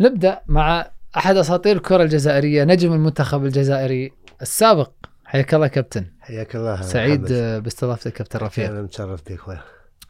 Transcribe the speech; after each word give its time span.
نبدأ 0.00 0.40
مع 0.46 0.90
أحد 1.16 1.36
أساطير 1.36 1.76
الكرة 1.76 2.02
الجزائرية 2.02 2.64
نجم 2.64 2.92
المنتخب 2.92 3.44
الجزائري 3.44 4.12
السابق. 4.42 4.90
حياك 5.24 5.54
الله 5.54 5.66
كابتن. 5.66 6.04
حياك 6.20 6.56
الله 6.56 6.82
سعيد. 6.82 7.32
باستضافتك 7.32 8.12
كابتن 8.12 8.38
رفيق. 8.38 8.70
أنا 8.70 8.82
متشرف 8.82 9.20
بك 9.26 9.38
خويا. 9.38 9.60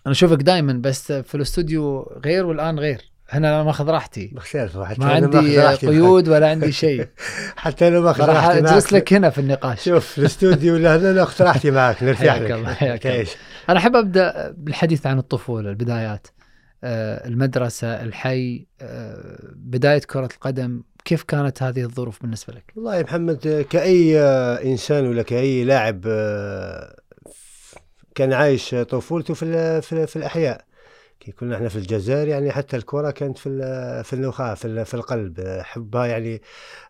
أنا 0.06 0.12
أشوفك 0.12 0.42
دائما 0.42 0.72
بس 0.72 1.12
في 1.12 1.34
الاستوديو 1.34 2.12
غير 2.24 2.46
والآن 2.46 2.78
غير. 2.78 3.10
هنا 3.30 3.48
أنا 3.48 3.62
ماخذ 3.62 3.90
راحتي. 3.90 4.30
مختلف 4.34 4.78
حتى 4.78 5.00
ما 5.00 5.12
عندي 5.12 5.58
راحتي. 5.58 5.86
قيود 5.86 6.28
ولا 6.28 6.50
عندي 6.50 6.72
شيء. 6.72 7.08
حتى 7.56 7.88
أنا 7.88 8.00
ماخذ 8.00 8.24
راح 8.24 8.36
راحتي 8.36 8.58
أجلس 8.58 8.92
لك 8.92 9.12
هنا 9.12 9.30
في 9.30 9.40
النقاش. 9.40 9.84
شوف 9.84 10.18
الاستوديو 10.18 10.76
لهنا 10.76 11.12
ناخذ 11.12 11.44
راحتي 11.44 11.70
معك. 11.70 12.02
نرتاح 12.04 12.36
لك. 12.36 12.50
الله، 12.50 12.74
حياك 12.74 13.06
الله. 13.06 13.16
تعيش 13.16 13.30
أنا 13.68 13.78
أحب 13.78 13.96
أبدأ 13.96 14.54
بالحديث 14.56 15.06
عن 15.06 15.18
الطفولة 15.18 15.70
البدايات. 15.70 16.26
آه، 16.84 17.28
المدرسة 17.28 18.02
الحي 18.02 18.66
آه، 18.80 19.38
بداية 19.56 20.00
كرة 20.00 20.28
القدم 20.34 20.82
كيف 21.04 21.22
كانت 21.22 21.62
هذه 21.62 21.82
الظروف 21.82 22.22
بالنسبة 22.22 22.54
لك؟ 22.54 22.72
والله 22.76 22.96
يا 22.96 23.02
محمد 23.02 23.66
كأي 23.70 24.20
آه، 24.20 24.62
إنسان 24.64 25.06
ولا 25.06 25.22
كأي 25.22 25.64
لاعب 25.64 26.00
كان 28.14 28.32
عايش 28.32 28.74
طفولته 28.74 29.34
في 29.34 29.80
في, 29.82 30.06
في 30.06 30.16
الأحياء. 30.16 30.67
كي 31.20 31.32
كنا 31.32 31.56
إحنا 31.56 31.68
في 31.68 31.76
الجزائر 31.76 32.28
يعني 32.28 32.52
حتى 32.52 32.76
الكرة 32.76 33.10
كانت 33.10 33.38
في 33.38 33.48
في 34.04 34.12
النخاع 34.12 34.54
في, 34.54 34.84
في 34.84 34.94
القلب. 34.94 35.40
حبها 35.62 36.06
يعني 36.06 36.42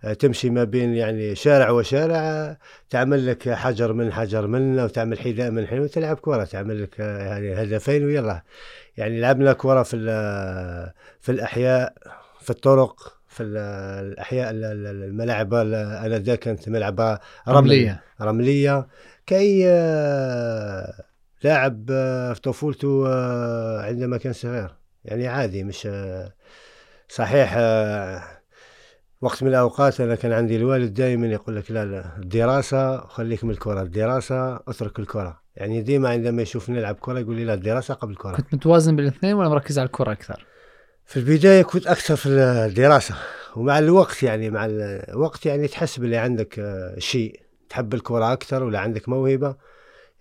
آه، 0.05 0.13
تمشي 0.13 0.51
ما 0.51 0.65
بين 0.65 0.95
يعني 0.95 1.35
شارع 1.35 1.71
وشارع 1.71 2.17
آه، 2.17 2.59
تعمل 2.91 3.27
لك 3.27 3.49
حجر 3.51 3.93
من 3.93 4.13
حجر 4.13 4.47
من 4.47 4.81
وتعمل 4.81 5.19
حذاء 5.19 5.51
من 5.51 5.67
حذاء 5.67 5.81
وتلعب 5.83 6.17
كرة 6.17 6.45
تعمل 6.45 6.83
لك 6.83 7.01
آه، 7.01 7.19
يعني 7.19 7.55
هدفين 7.63 8.05
ويلا. 8.05 8.43
يعني 8.97 9.21
لعبنا 9.21 9.53
كرة 9.53 9.83
في 9.83 9.97
في 11.21 11.33
الأحياء 11.33 11.95
في 12.41 12.51
الطرق 12.51 13.15
في 13.29 13.43
ال- 13.43 13.57
الأحياء 14.07 14.51
ال- 14.51 14.65
ال- 14.65 15.05
الملاعب 15.05 15.55
ال- 15.55 15.75
آنذاك 15.75 16.39
كانت 16.39 16.69
رملية. 16.69 17.21
رملية. 17.49 18.03
رملية. 18.21 18.87
كأي 19.27 19.65
آه، 19.69 21.05
لاعب 21.43 21.87
آه، 21.91 22.33
في 22.33 22.41
طفولته 22.41 23.05
آه، 23.07 23.83
عندما 23.83 24.17
كان 24.17 24.33
صغير. 24.33 24.75
يعني 25.05 25.29
عادي 25.29 25.65
مش 25.65 25.87
آه، 25.91 26.33
صحيح 27.09 27.57
وقت 29.21 29.43
من 29.43 29.49
الأوقات 29.49 30.01
أنا 30.01 30.15
كان 30.15 30.33
عندي 30.33 30.57
الوالد 30.57 30.95
دائما 30.95 31.27
يقول 31.27 31.57
لك 31.57 31.71
لا 31.71 31.85
لا 31.85 32.05
الدراسة 32.19 33.01
خليك 33.01 33.45
من 33.45 33.51
الكرة 33.51 33.83
الدراسة 33.83 34.57
اترك 34.57 34.99
الكرة. 34.99 35.43
يعني 35.57 35.83
ديما 35.83 36.09
عندما 36.09 36.43
يشوفني 36.43 36.79
نلعب 36.79 36.95
كرة 36.95 37.19
يقول 37.19 37.37
لي 37.37 37.45
لا 37.45 37.55
الدراسة 37.55 37.95
قبل 37.95 38.13
الكرة. 38.13 38.37
كنت 38.37 38.55
متوازن 38.55 38.97
بين 38.97 39.09
الاثنين 39.09 39.35
ولا 39.35 39.49
مركز 39.49 39.79
على 39.79 39.87
الكرة 39.87 40.13
أكثر؟ 40.13 40.47
في 41.05 41.17
البداية 41.17 41.63
كنت 41.63 41.87
أكثر 41.87 42.17
في 42.17 42.29
الدراسة 42.29 43.15
ومع 43.57 43.79
الوقت 43.79 44.23
يعني 44.23 44.51
مع 44.51 44.67
الوقت 44.71 45.47
يعني 45.47 45.69
تحس 45.69 45.99
باللي 45.99 46.17
عندك 46.17 46.61
شيء. 46.99 47.41
تحب 47.69 47.95
الكرة 47.95 48.33
أكثر 48.33 48.63
ولا 48.63 48.79
عندك 48.79 49.09
موهبة؟ 49.09 49.57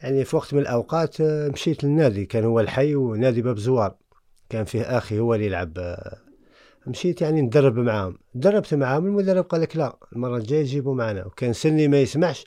يعني 0.01 0.25
في 0.25 0.35
وقت 0.35 0.53
من 0.53 0.59
الأوقات 0.59 1.21
آه، 1.21 1.49
مشيت 1.49 1.83
للنادي 1.83 2.25
كان 2.25 2.43
هو 2.43 2.59
الحي 2.59 2.95
ونادي 2.95 3.41
باب 3.41 3.57
زوار. 3.57 3.95
كان 4.49 4.65
فيه 4.65 4.97
أخي 4.97 5.19
هو 5.19 5.33
اللي 5.33 5.45
يلعب 5.45 5.77
آه، 5.77 6.17
مشيت 6.87 7.21
يعني 7.21 7.41
ندرب 7.41 7.77
معاهم. 7.77 8.17
دربت 8.35 8.73
معاهم 8.73 9.05
المدرب 9.05 9.43
قال 9.43 9.61
لك 9.61 9.75
لا 9.75 9.97
المرة 10.13 10.37
الجاية 10.37 10.63
جيبوا 10.63 10.95
معنا. 10.95 11.25
وكان 11.25 11.53
سني 11.53 11.87
ما 11.87 12.01
يسمحش 12.01 12.45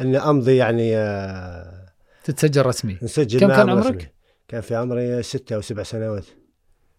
أن 0.00 0.16
أمضي 0.16 0.56
يعني 0.56 0.96
آه، 0.96 1.86
تتسجل 2.24 2.66
رسمي. 2.66 2.98
نسجل 3.02 3.40
كم 3.40 3.48
كان 3.48 3.70
عمرك؟ 3.70 3.86
رسمي. 3.86 4.08
كان 4.48 4.60
في 4.60 4.74
عمري 4.74 5.22
ستة 5.22 5.56
أو 5.56 5.60
سبع 5.60 5.82
سنوات. 5.82 6.24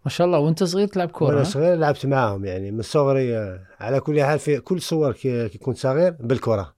ما 0.05 0.09
شاء 0.11 0.27
الله. 0.27 0.39
وانت 0.39 0.63
صغير 0.63 0.87
تلعب 0.87 1.11
كورة 1.11 1.33
وأنا؟ 1.33 1.43
صغير 1.43 1.75
لعبت 1.75 2.05
معاهم 2.05 2.45
يعني 2.45 2.71
من 2.71 2.81
صغري 2.81 3.35
على 3.79 3.99
كل 3.99 4.23
حال 4.23 4.39
في 4.39 4.59
كل 4.59 4.81
صور 4.81 5.11
كي 5.11 5.49
كنت 5.49 5.77
صغير 5.77 6.15
بالكرة. 6.19 6.73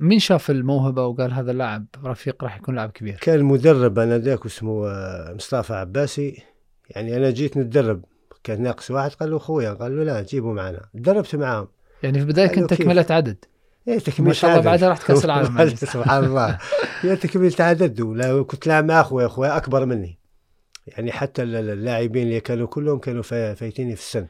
مين 0.00 0.18
شاف 0.18 0.50
الموهبة 0.50 1.06
وقال 1.06 1.32
هذا 1.32 1.50
اللاعب 1.50 1.86
رفيق 2.04 2.44
راح 2.44 2.56
يكون 2.56 2.74
لاعب 2.76 2.90
كبير؟ 2.90 3.14
كان 3.20 3.34
المدرب 3.38 3.98
أنا 3.98 4.18
ذاك 4.18 4.46
اسمه 4.46 4.88
آه، 4.88 5.32
مصطفى 5.34 5.74
عباسي. 5.74 6.42
يعني 6.90 7.16
أنا 7.16 7.30
جيت 7.30 7.56
نتدرب 7.56 8.04
كان 8.44 8.62
ناقص 8.62 8.90
واحد 8.90 9.10
قال 9.10 9.30
له 9.30 9.38
خويا 9.38 9.70
قال 9.72 9.96
له 9.96 10.04
لا 10.04 10.22
جيبوا 10.22 10.54
معنا. 10.54 10.80
دربت 10.94 11.36
معاهم. 11.36 11.68
يعني 12.02 12.18
في 12.18 12.24
البداية 12.24 12.46
كنت. 12.46 12.74
تكملة 12.74 13.06
عدد. 13.10 13.36
إيه 13.88 13.98
تكميل 13.98 14.28
ما 14.28 14.34
شاء 14.34 14.50
الله 14.50 14.62
بعدها 14.62 14.88
رحت 14.88 15.02
كأس 15.06 15.24
العالم. 15.24 15.68
سبحان 15.76 16.24
الله. 16.24 16.58
هي 17.00 17.16
تكميل 17.16 17.54
عدد 17.60 18.00
ولا 18.00 18.42
كنت 18.42 18.66
لاعب 18.66 18.84
مع 18.84 19.00
اخويا 19.00 19.26
اخويا 19.26 19.56
أكبر 19.56 19.84
مني. 19.86 20.18
يعني 20.86 21.12
حتى 21.12 21.42
ال- 21.42 21.54
ال- 21.56 21.70
اللاعبين 21.70 22.22
اللي 22.26 22.40
كانوا 22.40 22.66
كلهم 22.66 22.98
كانوا 22.98 23.22
فا- 23.22 23.54
فايتيني 23.54 23.96
في 23.96 24.00
السن. 24.02 24.26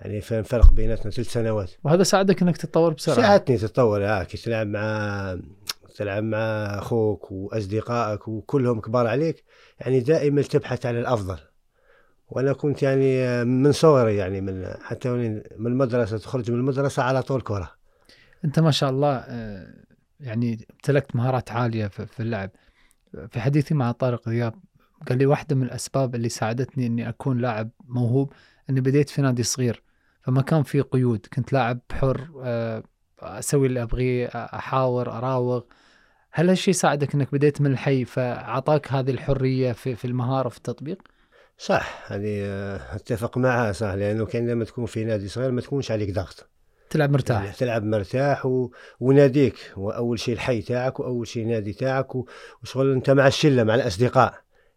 يعني 0.00 0.20
فاهم 0.20 0.42
فرق 0.42 0.72
بيناتنا 0.72 1.10
ثلاث 1.10 1.32
سنوات. 1.32 1.70
وهذا 1.84 2.02
ساعدك 2.02 2.42
إنك 2.42 2.56
تتطور 2.56 2.92
بسرعة. 2.92 3.16
ساعدتني 3.16 3.56
تتطور 3.56 4.04
آه 4.06 4.22
كي 4.22 4.36
تلعب 4.36 4.66
مع 4.66 5.38
تلعب 5.96 6.22
مع 6.22 6.38
أخوك 6.78 7.30
وأصدقائك 7.32 8.28
وكلهم 8.28 8.80
كبار 8.80 9.06
عليك 9.06 9.44
يعني 9.80 10.00
دائما 10.00 10.42
تبحث 10.42 10.86
عن 10.86 10.96
الأفضل. 10.96 11.38
وأنا 12.28 12.52
كنت 12.52 12.82
يعني 12.82 13.22
آه، 13.24 13.44
من 13.44 13.72
صغري 13.72 14.16
يعني 14.16 14.40
من 14.40 14.74
حتى 14.82 15.08
من 15.10 15.42
المدرسة 15.66 16.18
تخرج 16.18 16.50
من 16.50 16.58
المدرسة 16.58 17.02
على 17.02 17.22
طول 17.22 17.40
كرة. 17.40 17.70
أنت 18.44 18.58
ما 18.60 18.70
شاء 18.70 18.90
الله 18.90 19.16
آه، 19.16 19.74
يعني 20.20 20.66
امتلكت 20.70 21.16
مهارات 21.16 21.50
عالية 21.50 21.86
في 21.86 22.06
في 22.06 22.20
اللعب. 22.20 22.50
في 23.30 23.40
حديثي 23.40 23.74
مع 23.74 23.92
طارق 23.92 24.28
ذياب 24.28 24.54
قال 25.08 25.18
لي 25.18 25.26
واحدة 25.26 25.56
من 25.56 25.62
الأسباب 25.62 26.14
اللي 26.14 26.28
ساعدتني 26.28 26.86
إني 26.86 27.08
أكون 27.08 27.38
لاعب 27.38 27.70
موهوب 27.84 28.32
إني 28.70 28.80
بديت 28.80 29.10
في 29.10 29.22
نادي 29.22 29.42
صغير. 29.42 29.82
فما 30.22 30.42
كان 30.42 30.62
في 30.62 30.80
قيود 30.80 31.26
كنت 31.32 31.52
لاعب 31.52 31.80
حر 31.92 32.28
آه، 32.42 32.82
أسوي 33.20 33.66
اللي 33.66 33.82
أبغيه 33.82 34.26
أحاور 34.34 35.10
أراوغ. 35.10 35.62
هل 36.32 36.48
هالشيء 36.48 36.74
ساعدك 36.74 37.14
إنك 37.14 37.32
بديت 37.32 37.60
من 37.60 37.72
الحي 37.72 38.04
فأعطاك 38.04 38.92
هذه 38.92 39.10
الحرية 39.10 39.72
في 39.72 39.94
في 39.94 40.04
المهارة 40.04 40.48
في 40.48 40.56
التطبيق؟ 40.56 41.02
صح 41.58 42.12
هذه 42.12 42.40
آه، 42.44 42.94
أتفق 42.94 43.38
معها 43.38 43.72
صح 43.72 43.92
لأنه 43.92 44.26
كان 44.26 44.50
لما 44.50 44.64
تكون 44.64 44.86
في 44.86 45.04
نادي 45.04 45.28
صغير 45.28 45.50
ما 45.50 45.60
تكونش 45.60 45.90
عليك 45.90 46.14
ضغط. 46.14 46.50
تلعب 46.90 47.10
مرتاح. 47.10 47.42
يعني 47.42 47.56
تلعب 47.56 47.84
مرتاح 47.84 48.46
و... 48.46 48.70
وناديك 49.00 49.72
هو 49.74 49.90
اول 49.90 50.18
شيء 50.18 50.34
الحي 50.34 50.62
تاعك 50.62 51.00
وأول 51.00 51.26
شيء 51.26 51.46
نادي 51.46 51.72
تاعك 51.72 52.14
و... 52.14 52.26
وشغل 52.62 52.92
أنت 52.92 53.10
مع 53.10 53.26
الشلة 53.26 53.64
مع 53.64 53.74
الأصدقاء. 53.74 54.34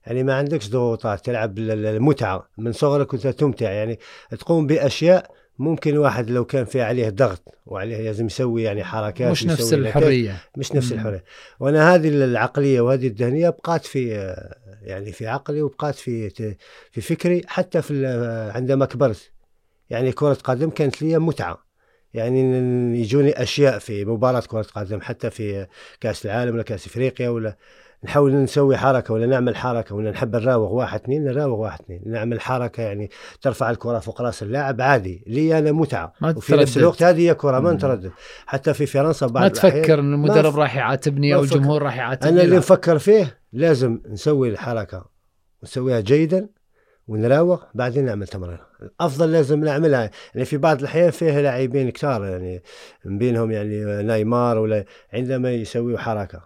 يعني 0.08 0.24
ما 0.24 0.34
عندكش 0.34 0.70
ضغوطات 0.70 1.26
تلعب 1.26 1.60
المتعة. 1.60 2.50
من 2.58 2.72
صغرك 2.72 3.08
كنت 3.08 3.28
تمتع 3.28 3.72
يعني 3.72 4.00
تقوم 4.40 4.68
بأشياء 4.68 5.32
ممكن 5.60 5.98
واحد 5.98 6.30
لو 6.30 6.46
كان 6.46 6.66
في 6.66 6.82
عليه 6.82 7.10
ضغط 7.10 7.56
وعليه 7.66 7.98
لازم 7.98 8.26
يسوي 8.26 8.64
يعني 8.64 8.84
حركات 8.84 9.32
مش 9.32 9.46
نفس 9.46 9.74
الحرية. 9.74 10.38
مش 10.58 10.76
نفس 10.76 10.92
مم. 10.92 11.00
الحرية. 11.00 11.24
وأنا 11.60 11.96
هذه 11.96 12.08
العقلية 12.08 12.82
وهذه 12.82 13.08
الذهنية 13.08 13.50
بقات 13.50 13.86
في 13.86 14.36
يعني 14.82 15.12
في 15.12 15.28
عقلي 15.28 15.62
وبقات 15.62 15.96
في 15.96 16.30
في 16.92 17.02
فكري 17.02 17.42
حتى 17.48 17.82
في 17.82 18.08
عندما 18.56 18.86
كبرت. 18.86 19.32
يعني 19.90 20.12
كرة 20.12 20.38
قدم 20.44 20.70
كانت 20.70 21.02
لي 21.02 21.20
متعة. 21.20 21.73
يعني 22.14 22.42
يجوني 23.02 23.42
أشياء 23.44 23.80
في 23.80 24.06
مباراة 24.06 24.44
كرة 24.48 24.66
قدم 24.76 25.02
حتى 25.02 25.30
في 25.30 25.68
كأس 26.02 26.26
العالم 26.26 26.54
ولا 26.54 26.64
كأس 26.64 26.88
إفريقيا 26.88 27.30
ولا 27.30 27.56
نحاول 28.04 28.36
نسوي 28.36 28.78
حركة 28.78 29.14
ولا 29.14 29.26
نعمل 29.26 29.56
حركة 29.56 29.96
ولا 29.96 30.12
نحب 30.12 30.36
نراوغ 30.36 30.74
واحد 30.74 31.00
اثنين 31.00 31.24
نراوغ 31.24 31.60
واحد 31.60 31.80
اثنين 31.82 32.02
نعمل 32.06 32.42
حركة 32.42 32.84
يعني 32.84 33.10
ترفع 33.42 33.70
الكرة 33.70 34.00
فوق 34.00 34.22
رأس 34.22 34.44
اللاعب 34.44 34.82
عادي 34.82 35.24
لي 35.28 35.60
أنا 35.60 35.72
متعة 35.72 36.14
وفي 36.22 36.56
نفس. 36.56 36.78
الوقت 36.78 37.04
هذه 37.04 37.30
هي 37.30 37.36
كرة 37.36 37.60
ما. 37.60 37.74
نتردد 37.74 38.12
حتى 38.46 38.74
في 38.74 38.86
فرنسا 38.86 39.28
بعض 39.28 39.44
ما 39.44 39.50
تفكر 39.50 40.00
إن 40.00 40.14
المدرب 40.14 40.60
راح 40.60 40.76
يعاتبني 40.76 41.36
أو. 41.36 41.42
الجمهور 41.42 41.82
راح 41.82 41.98
يعاتبني 41.98 42.34
أنا 42.34 42.42
اللي. 42.42 42.58
نفكر 42.58 42.98
فيه 43.00 43.40
لازم 43.54 44.00
نسوي 44.10 44.50
الحركة 44.50 45.06
ونسويها 45.62 46.00
جيدا 46.00 46.50
ونراوغ 47.08 47.64
بعدين 47.74 48.06
نعمل 48.06 48.28
تمرين 48.28 48.58
الأفضل 48.82 49.32
لازم 49.32 49.64
نعملها 49.64 50.12
يعني 50.36 50.46
في 50.46 50.58
بعض 50.58 50.80
الأحيان 50.80 51.12
فيه 51.12 51.40
لاعبين 51.40 51.90
كتار 51.90 52.26
يعني 52.26 52.64
من 53.06 53.18
بينهم 53.18 53.52
يعني 53.52 54.04
نيمار 54.04 54.58
ولا 54.58 54.86
عندما 55.14 55.52
يسويوا 55.52 55.98
حركة. 55.98 56.42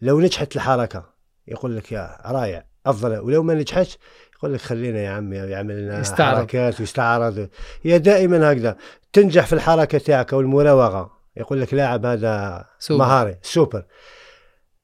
لو 0.00 0.20
نجحت 0.20 0.56
الحركة 0.56 1.04
يقول 1.48 1.76
لك 1.76 1.92
يا 1.92 2.18
رائع 2.26 2.64
أفضل. 2.86 3.18
ولو 3.18 3.42
ما 3.42 3.54
نجحتش 3.54 3.98
يقول 4.36 4.54
لك 4.54 4.60
خلينا 4.60 4.98
يا 4.98 5.10
عمي 5.10 5.36
يعمل 5.36 5.82
لنا 5.82 6.00
يستعرض. 6.00 6.38
حركات 6.38 6.80
ويستعرض. 6.80 7.48
هي 7.82 7.98
دائما 7.98 8.52
هكذا. 8.52 8.76
تنجح 9.12 9.46
في 9.46 9.52
الحركة 9.52 9.98
تاعك 9.98 10.32
أو 10.32 10.40
المراوغة 10.40 11.10
يقول 11.36 11.60
لك 11.60 11.74
لاعب 11.74 12.06
هذا 12.06 12.64
سوبر. 12.78 13.04
مهاري 13.04 13.38
سوبر. 13.42 13.84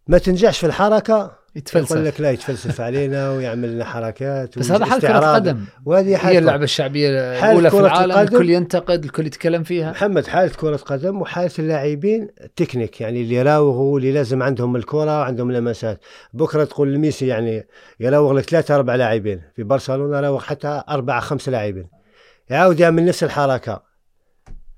ما 0.06 0.18
تنجحش 0.18 0.58
في 0.58 0.66
الحركة 0.66 1.37
يتفلسف 1.58 1.90
يقول 1.90 2.04
لك 2.04 2.20
لا 2.20 2.30
يتفلسف 2.30 2.80
علينا 2.80 3.30
ويعمل 3.30 3.72
لنا 3.72 3.84
حركات 3.84 4.58
بس 4.58 4.70
هذا 4.70 4.84
حال 4.84 5.00
كرة 5.00 5.08
واستعراض. 5.08 5.34
قدم. 5.34 5.64
وهذه 5.86 6.08
هي 6.08 6.16
حال 6.16 6.36
اللعبة 6.36 6.64
الشعبية 6.64 7.40
حال 7.40 7.50
الأولى 7.50 7.70
في 7.70 7.80
العالم 7.80 8.12
القدم. 8.12 8.36
الكل 8.36 8.50
ينتقد 8.50 9.04
الكل 9.04 9.26
يتكلم 9.26 9.62
فيها. 9.62 9.90
محمد 9.90 10.26
حالة 10.26 10.52
كرة 10.56 10.76
قدم 10.76 11.20
وحالة 11.20 11.50
اللاعبين 11.58 12.28
التكنيك 12.40 13.00
يعني 13.00 13.22
اللي 13.22 13.34
يراوغوا 13.34 13.98
اللي 13.98 14.12
لازم 14.12 14.42
عندهم 14.42 14.76
الكرة 14.76 15.20
وعندهم 15.20 15.52
لمسات. 15.52 16.00
بكرة 16.32 16.64
تقول 16.64 16.94
لميسي 16.94 17.26
يعني 17.26 17.66
يراوغ 18.00 18.32
لك 18.32 18.50
ثلاثة 18.50 18.74
أربع 18.74 18.94
لاعبين. 18.94 19.42
في 19.56 19.62
برشلونة 19.62 20.20
راوغ 20.20 20.40
حتى 20.40 20.82
أربعة 20.88 21.20
خمسة 21.20 21.52
لاعبين. 21.52 21.88
يعاود 22.50 22.80
يعمل 22.80 23.04
نفس 23.04 23.24
الحركة. 23.24 23.88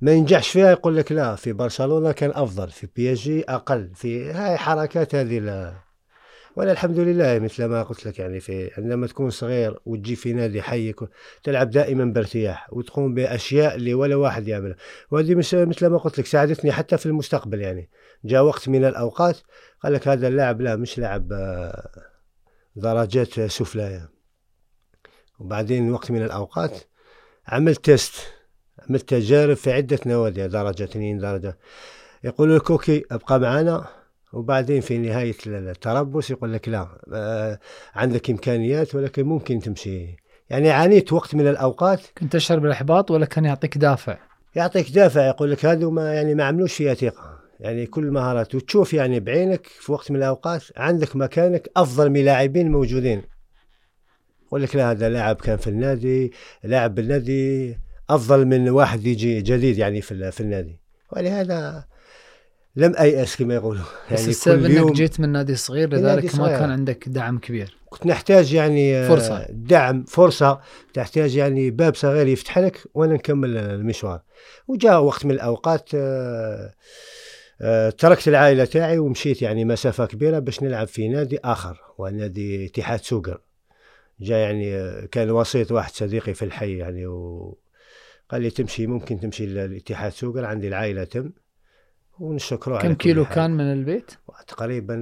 ما 0.01 0.13
ينجحش 0.13 0.49
فيها 0.49 0.71
يقول 0.71 0.97
لك 0.97 1.13
لا 1.13 1.35
في 1.35 1.53
برشلونة 1.53 2.13
كان 2.13 2.31
أفضل 2.35 2.71
في 2.71 2.89
PSG 2.97 3.45
أقل. 3.49 3.91
في 3.95 4.33
هاي 4.33 4.57
حركات 4.57 5.15
هذه 5.15 5.39
وأنا 6.57 6.73
الحمد 6.73 6.99
لله 6.99 7.39
مثل 7.39 7.65
ما 7.65 7.83
قلت 7.83 8.07
لك 8.07 8.19
يعني 8.19 8.41
في 8.41 8.71
عندما 8.79 9.07
تكون 9.07 9.31
صغير 9.31 9.81
وتجي 9.87 10.17
في 10.17 10.33
نادي 10.33 10.63
حي 10.63 10.95
تلعب 11.43 11.71
دائما 11.71 12.05
بارتياح 12.05 12.73
وتقوم 12.73 13.15
بأشياء 13.15 13.75
اللي 13.75 13.95
ولا 13.95 14.17
واحد 14.17 14.49
يعملها. 14.49 14.77
وهذه 15.11 15.35
مثل 15.35 15.87
ما 15.87 15.99
قلت 15.99 16.19
لك 16.19 16.27
ساعدتني 16.27 16.73
حتى 16.73 16.99
في 16.99 17.07
المستقبل 17.07 17.61
يعني. 17.61 17.91
جاء 18.25 18.43
وقت 18.43 18.69
من 18.69 18.85
الأوقات 18.85 19.39
قال 19.83 19.93
لك 19.93 20.09
هذا 20.09 20.29
اللاعب 20.29 20.61
لا 20.61 20.77
مش 20.77 20.99
لاعب 20.99 21.33
آه، 21.33 21.91
درجات 22.77 23.41
سفلى. 23.41 24.09
وبعدين 25.39 25.93
وقت 25.93 26.11
من 26.11 26.23
الأوقات 26.23 26.79
عملت 27.47 27.85
تيست 27.85 28.15
عملت 28.89 29.09
تجارب 29.09 29.55
في 29.57 29.73
عدة 29.73 29.99
نوادي 30.07 30.49
درجة 30.49 30.85
اثنين 30.85 31.19
درجة. 31.19 31.59
يقول 32.25 32.57
لك 32.57 32.71
أوكي 32.71 33.05
أبقى 33.11 33.41
معنا 33.41 34.00
وبعدين 34.33 34.81
في 34.81 34.99
نهاية 34.99 35.35
التربص 35.47 36.31
يقول 36.31 36.53
لك 36.53 36.69
لا 36.69 36.89
آه 37.15 37.59
عندك 37.95 38.31
إمكانيات 38.31 38.95
ولكن 38.95 39.25
ممكن 39.25 39.59
تمشي. 39.59 40.17
يعني 40.51 40.71
عانيت 40.71 41.13
وقت 41.13 41.35
من 41.35 41.49
الأوقات. 41.49 42.01
كنت 42.19 42.33
تشعر 42.33 42.59
بالإحباط 42.59 43.11
ولا 43.11 43.27
كان 43.27 43.45
يعطيك 43.45 43.79
دافع؟ 43.79 44.19
يعطيك 44.55 44.91
دافع 44.91 45.27
يقول 45.27 45.51
لك 45.51 45.67
هذا 45.67 45.89
ما 45.89 46.15
يعني 46.15 46.35
ما 46.35 46.45
عملوش 46.45 46.75
فيها 46.75 46.95
ثقة. 46.95 47.41
يعني 47.61 47.87
كل 47.87 48.11
مهارات 48.11 48.55
وتشوف 48.55 48.95
يعني 48.95 49.21
بعينك 49.21 49.67
في 49.67 49.93
وقت 49.93 50.11
من 50.11 50.17
الأوقات 50.17 50.63
عندك 50.77 51.17
مكانك 51.17 51.71
أفضل 51.77 52.11
من 52.11 52.25
لاعبين 52.25 52.71
موجودين. 52.71 53.23
يقول 54.47 54.63
لك 54.63 54.77
لا 54.77 54.91
هذا 54.91 55.09
لاعب 55.09 55.37
كان 55.37 55.57
في 55.57 55.71
النادي 55.71 56.33
لاعب 56.65 56.95
بالنادي 56.95 57.77
أفضل 58.11 58.45
من 58.45 58.69
واحد 58.69 59.07
يجي 59.07 59.43
جديد 59.43 59.79
يعني 59.79 60.01
في, 60.01 60.31
في 60.31 60.41
النادي. 60.41 60.81
ولهذا 61.13 61.85
لم 62.77 62.95
ايأس 62.97 63.37
كما 63.37 63.55
يقولوا. 63.55 63.85
يعني 64.11 64.23
بس 64.23 64.29
السبب 64.29 64.65
إنك 64.65 64.93
جيت 64.93 65.21
من 65.21 65.29
نادي 65.29 65.57
صغير 65.57 65.89
لذلك 65.89 66.35
ما 66.35 66.59
كان 66.59 66.71
عندك 66.71 67.09
دعم 67.09 67.39
كبير. 67.39 67.77
كنت 67.89 68.07
نحتاج 68.07 68.55
يعني 68.55 68.97
آه، 68.97 69.09
فرصة. 69.09 69.47
دعم 69.51 70.05
فرصة. 70.05 70.61
تحتاج 70.95 71.37
يعني 71.37 71.71
باب 71.71 71.95
صغير 71.95 72.27
يفتح 72.27 72.59
لك 72.59 72.81
وأنا 72.95 73.15
نكمل 73.15 73.57
المشوار. 73.57 74.23
وجاء 74.69 75.03
وقت 75.03 75.25
من 75.25 75.31
الأوقات 75.31 75.91
آه، 75.95 76.75
آه، 77.61 77.91
تركت 77.91 78.29
العائلة 78.29 78.65
تاعي 78.65 78.99
ومشيت 78.99 79.43
يعني 79.43 79.65
مسافة 79.65 80.07
كبيرة 80.07 80.39
باش 80.39 80.63
نلعب 80.63 80.87
في 80.87 81.09
نادي 81.09 81.39
آخر 81.45 81.81
ونادي 81.99 82.67
اتحاد 82.67 83.01
سوقر. 83.01 83.41
جاء 84.21 84.39
يعني 84.39 85.07
كان 85.07 85.31
وسيط 85.31 85.73
واحد 85.73 85.93
صديقي 85.93 86.35
في 86.35 86.45
الحي 86.45 86.77
يعني 86.77 87.07
و 87.07 87.59
قال 88.29 88.43
لي 88.43 88.51
تمشي 88.51 88.87
ممكن 88.87 89.21
تمشي 89.21 89.47
للاتحاد 89.47 90.13
سوقر 90.13 90.45
عندي 90.45 90.69
العائلة 90.69 91.05
تم. 91.05 91.31
ونشكره 92.21 92.79
كم 92.79 92.95
كيلو 92.95 93.25
كان 93.25 93.51
من 93.51 93.73
البيت؟ 93.73 94.13
تقريبا 94.47 94.95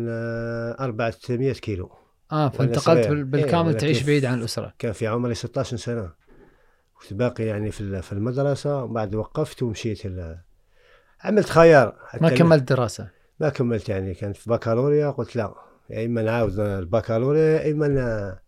400 0.81 1.51
آه، 1.51 1.53
كيلو. 1.53 1.91
آه 2.33 2.49
فانتقلت 2.49 3.09
بالكامل 3.09 3.71
إيه 3.71 3.79
تعيش 3.79 4.03
بعيد 4.03 4.25
عن 4.25 4.39
الأسرة. 4.39 4.75
كان 4.79 4.93
في 4.93 5.07
عمري 5.07 5.35
16 5.35 5.77
سنة. 5.77 6.11
كنت 7.01 7.15
باقي 7.15 7.45
يعني 7.45 7.71
في 7.71 8.03
في 8.03 8.13
المدرسة 8.13 8.83
وبعد 8.83 9.15
وقفت 9.15 9.63
ومشيت 9.63 10.03
عملت 11.21 11.49
خيار. 11.49 11.97
ما 12.21 12.29
كملت 12.29 12.63
دراسة؟ 12.63 13.09
ما 13.41 13.49
كملت 13.49 13.89
يعني 13.89 14.15
كانت 14.15 14.37
في 14.37 14.51
بكالوريا. 14.51 15.11
قلت 15.11 15.37
لا 15.37 15.55
يا 15.91 16.07
إما 16.07 16.23
نعاود 16.23 16.61
البكالوريا 16.61 17.43
يا 17.43 17.73
إما 17.73 18.39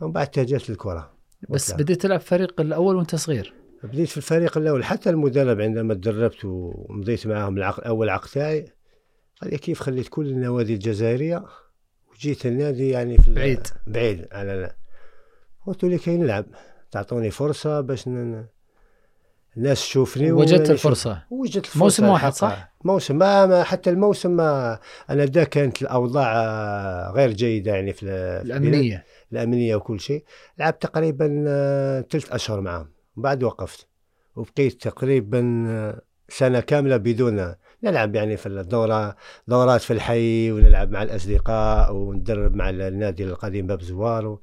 ومن 0.00 0.12
بعد 0.12 0.26
اتجهت 0.26 0.70
للكره 0.70 1.12
بس 1.48 1.72
بديت 1.72 2.02
تلعب 2.02 2.20
فريق 2.20 2.60
الأول 2.60 2.96
وأنت 2.96 3.14
صغير. 3.14 3.54
بديت 3.82 4.08
في 4.08 4.16
الفريق 4.16 4.58
الأول. 4.58 4.84
حتى 4.84 5.10
المدرب 5.10 5.60
عندما 5.60 5.94
تدربت 5.94 6.44
ومضيت 6.44 7.26
معهم 7.26 7.56
العقد 7.56 7.84
أول 7.84 8.08
عقد 8.08 8.28
تاعي 8.28 8.72
قال 9.42 9.50
لي 9.50 9.58
كيف 9.58 9.80
خليت 9.80 10.08
كل 10.08 10.26
النوادي 10.26 10.74
الجزائرية 10.74 11.44
وجيت 12.12 12.46
النادي 12.46 12.88
يعني 12.88 13.18
في 13.18 13.34
بعيد. 13.34 13.66
بعيد. 13.86 14.26
على 14.32 14.52
لا. 14.52 14.76
قلت 15.66 15.84
له 15.84 15.96
كي 15.98 16.16
نلعب. 16.16 16.46
تعطوني 16.90 17.30
فرصة 17.30 17.80
باش 17.80 18.08
ن... 18.08 18.44
الناس 19.56 19.80
تشوفني 19.80 20.32
وجدت 20.32 20.70
الفرصة. 20.70 21.22
وجدت 21.30 21.56
الفرصة. 21.64 21.78
موسم 21.78 22.08
واحد 22.08 22.32
صح؟ 22.32 22.74
موسم 22.84 23.18
ما, 23.18 23.46
ما 23.46 23.62
حتى 23.62 23.90
الموسم 23.90 24.30
ما 24.30 24.78
أنا 25.10 25.24
دا 25.24 25.44
كانت 25.44 25.82
الأوضاع 25.82 26.32
غير 27.10 27.32
جيدة 27.32 27.74
يعني 27.74 27.92
في 27.92 28.02
الأمنية. 28.42 29.04
الأمنية 29.32 29.76
وكل 29.76 30.00
شيء. 30.00 30.24
لعبت 30.58 30.82
تقريبا 30.82 31.26
ثلاث 32.10 32.32
أشهر 32.32 32.60
معهم 32.60 32.97
بعد 33.22 33.44
وقفت. 33.44 33.88
وبقيت 34.36 34.82
تقريبا 34.82 35.40
سنة 36.28 36.60
كاملة 36.60 36.96
بدون 36.96 37.54
نلعب 37.82 38.14
يعني 38.14 38.36
في 38.36 38.46
الدورة 38.46 39.16
دورات 39.48 39.80
في 39.80 39.92
الحي 39.92 40.52
ونلعب 40.52 40.90
مع 40.90 41.02
الأصدقاء 41.02 41.94
وندرب 41.94 42.54
مع 42.54 42.70
النادي 42.70 43.24
القديم 43.24 43.66
باب 43.66 43.82
زوار 43.82 44.26
و... 44.26 44.40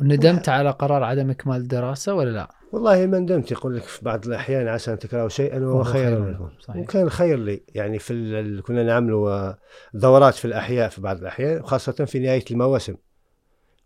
وندمت 0.00 0.48
و... 0.48 0.52
على 0.52 0.70
قرار 0.70 1.02
عدم 1.02 1.30
إكمال 1.30 1.56
الدراسة 1.56 2.14
ولا 2.14 2.30
لا؟ 2.30 2.50
والله 2.72 3.06
ما 3.06 3.18
ندمت. 3.18 3.50
يقول 3.50 3.76
لك 3.76 3.82
في 3.82 4.04
بعض 4.04 4.26
الأحيان 4.26 4.68
عسى 4.68 4.92
أن 4.92 4.98
تكرهوا 4.98 5.28
شيئا 5.28 5.58
وهو 5.58 5.84
خير 5.84 6.28
لكم 6.28 6.50
وكان 6.76 7.10
خير 7.10 7.38
لي 7.38 7.62
يعني 7.74 7.98
في 7.98 8.12
ال... 8.12 8.62
كنا 8.62 8.82
نعملوا 8.82 9.54
دورات 9.94 10.34
في 10.34 10.44
الأحياء 10.44 10.88
في 10.88 11.00
بعض 11.00 11.18
الأحيان 11.18 11.60
وخاصة 11.60 12.04
في 12.04 12.18
نهاية 12.18 12.44
المواسم. 12.50 12.94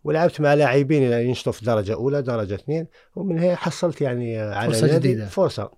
ولعبت 0.05 0.41
مع 0.41 0.53
لاعبين 0.53 1.03
يعني 1.03 1.25
ينشطوا 1.25 1.51
في 1.53 1.65
درجه 1.65 1.93
اولى 1.93 2.21
درجة 2.21 2.55
اثنين 2.55 2.87
ومن 3.15 3.39
هنا 3.39 3.55
حصلت 3.55 4.01
يعني 4.01 4.39
على 4.39 4.73
فرصة 4.73 4.97
جديدة. 4.97 5.25
فرصة. 5.25 5.71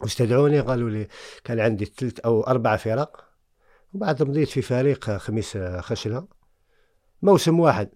واستدعوني 0.00 0.60
قالوا 0.60 0.90
لي 0.90 1.08
كان 1.44 1.60
عندي 1.60 1.84
ثلاث 1.84 2.20
أو 2.20 2.42
أربع 2.42 2.76
فرق 2.76 3.24
وبعد 3.94 4.22
مضيت 4.22 4.48
في 4.48 4.62
فريق 4.62 5.10
خميس 5.10 5.58
خشنة 5.78 6.26
موسم 7.22 7.60
واحد. 7.60 7.88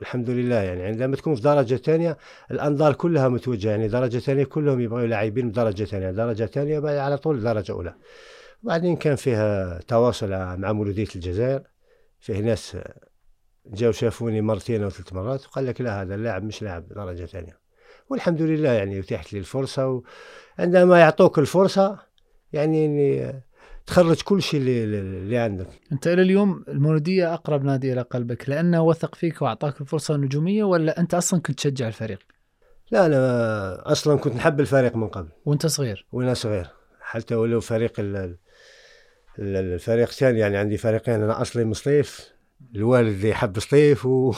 الحمد 0.00 0.30
لله 0.30 0.56
يعني 0.56 0.82
عندما 0.82 1.16
تكون 1.16 1.34
في 1.34 1.40
درجة 1.40 1.74
ثانية 1.74 2.18
الأنظار 2.50 2.94
كلها 2.94 3.28
متوجهة 3.28 3.70
يعني 3.70 3.88
درجة 3.88 4.18
ثانية 4.18 4.44
كلهم 4.44 4.80
يبغوا 4.80 5.06
لاعبين 5.06 5.50
بدرجة 5.50 5.84
ثانية 5.84 6.10
درجة 6.10 6.44
ثانية 6.44 7.00
على 7.00 7.18
طول 7.18 7.42
درجة 7.42 7.72
أولى. 7.72 7.94
وبعدين 8.62 8.96
كان 8.96 9.16
فيها 9.16 9.78
تواصل 9.88 10.30
مع 10.30 10.72
مولودية 10.72 11.08
الجزائر 11.16 11.62
فيه 12.20 12.38
ناس 12.38 12.76
جاو 13.66 13.92
شافوني 13.92 14.40
مرتين 14.40 14.82
أو 14.82 14.90
ثلاث 14.90 15.12
مرات 15.12 15.46
وقال 15.46 15.66
لك 15.66 15.80
لا 15.80 16.02
هذا 16.02 16.14
اللاعب 16.14 16.44
مش 16.44 16.62
لاعب 16.62 16.88
درجة 16.88 17.24
ثانية 17.24 17.58
والحمد 18.10 18.42
لله 18.42 18.72
يعني 18.72 18.98
اتيحت 18.98 19.32
لي 19.32 19.38
الفرصة 19.38 20.02
وعندما 20.58 21.00
يعطوك 21.00 21.38
الفرصة 21.38 21.98
يعني 22.52 22.86
إني 22.86 23.42
تخرج 23.86 24.22
كل 24.22 24.42
شيء 24.42 24.60
اللي, 24.60 24.84
اللي 24.84 25.38
عندك 25.38 25.66
أنت 25.92 26.06
إلى 26.06 26.22
اليوم 26.22 26.64
المولوديه 26.68 27.34
أقرب 27.34 27.64
نادي 27.64 27.92
إلى 27.92 28.02
قلبك 28.02 28.48
لأنه 28.48 28.82
وثق 28.82 29.14
فيك 29.14 29.42
وأعطاك 29.42 29.80
الفرصة 29.80 30.14
النجوميه 30.14 30.64
ولا 30.64 31.00
أنت 31.00 31.14
أصلا 31.14 31.40
كنت 31.40 31.58
تشجع 31.58 31.88
الفريق؟ 31.88 32.18
لا 32.90 33.06
أنا 33.06 33.92
أصلا 33.92 34.18
كنت 34.18 34.34
نحب 34.34 34.60
الفريق 34.60 34.96
من 34.96 35.08
قبل 35.08 35.28
وأنت 35.44 35.66
صغير؟ 35.66 36.06
وأنا 36.12 36.34
صغير 36.34 36.66
حتى 37.00 37.34
ولو 37.34 37.60
فريق 37.60 37.92
الفريق 39.38 40.08
الثاني 40.08 40.38
يعني 40.38 40.56
عندي 40.56 40.76
فريقين 40.76 41.22
أنا 41.22 41.42
أصلي 41.42 41.64
مصيف 41.64 42.31
الوالد 42.74 43.24
يحب 43.24 43.58
سطيف 43.58 44.06
و... 44.06 44.34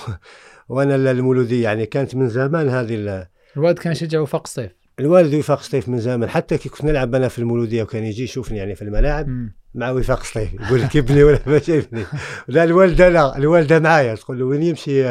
وأنا 0.68 1.10
المولودية 1.10 1.64
يعني 1.64 1.86
كانت 1.86 2.14
من 2.14 2.28
زمان 2.28 2.68
هذه 2.68 2.94
ال... 2.94 3.26
الوالد 3.56 3.78
كان 3.78 3.92
يشجع 3.92 4.20
وفاق 4.20 4.46
سطيف. 4.46 4.72
الوالد 5.00 5.34
وفاق 5.34 5.62
سطيف 5.62 5.88
من 5.88 5.98
زمان 5.98 6.28
حتى 6.28 6.58
كي 6.58 6.68
كنت 6.68 6.84
نلعب 6.84 7.14
أنا 7.14 7.28
في 7.28 7.38
المولودية 7.38 7.82
وكان 7.82 8.04
يجي 8.04 8.22
يشوفني 8.22 8.58
يعني 8.58 8.74
في 8.74 8.82
الملاعب 8.82 9.28
م. 9.28 9.52
مع 9.74 9.90
وفاق 9.90 10.22
سطيف 10.22 10.54
يقول 10.54 10.82
لك 10.82 10.96
ابني 10.96 11.22
ولا 11.24 11.38
ما 11.46 11.58
شايفني. 11.58 12.04
لا 12.48 12.64
الوالده 12.64 13.08
لا 13.08 13.36
الوالده 13.36 13.78
معايا 13.78 14.14
تقول 14.14 14.38
له 14.38 14.44
وين 14.44 14.62
يمشي 14.62 15.04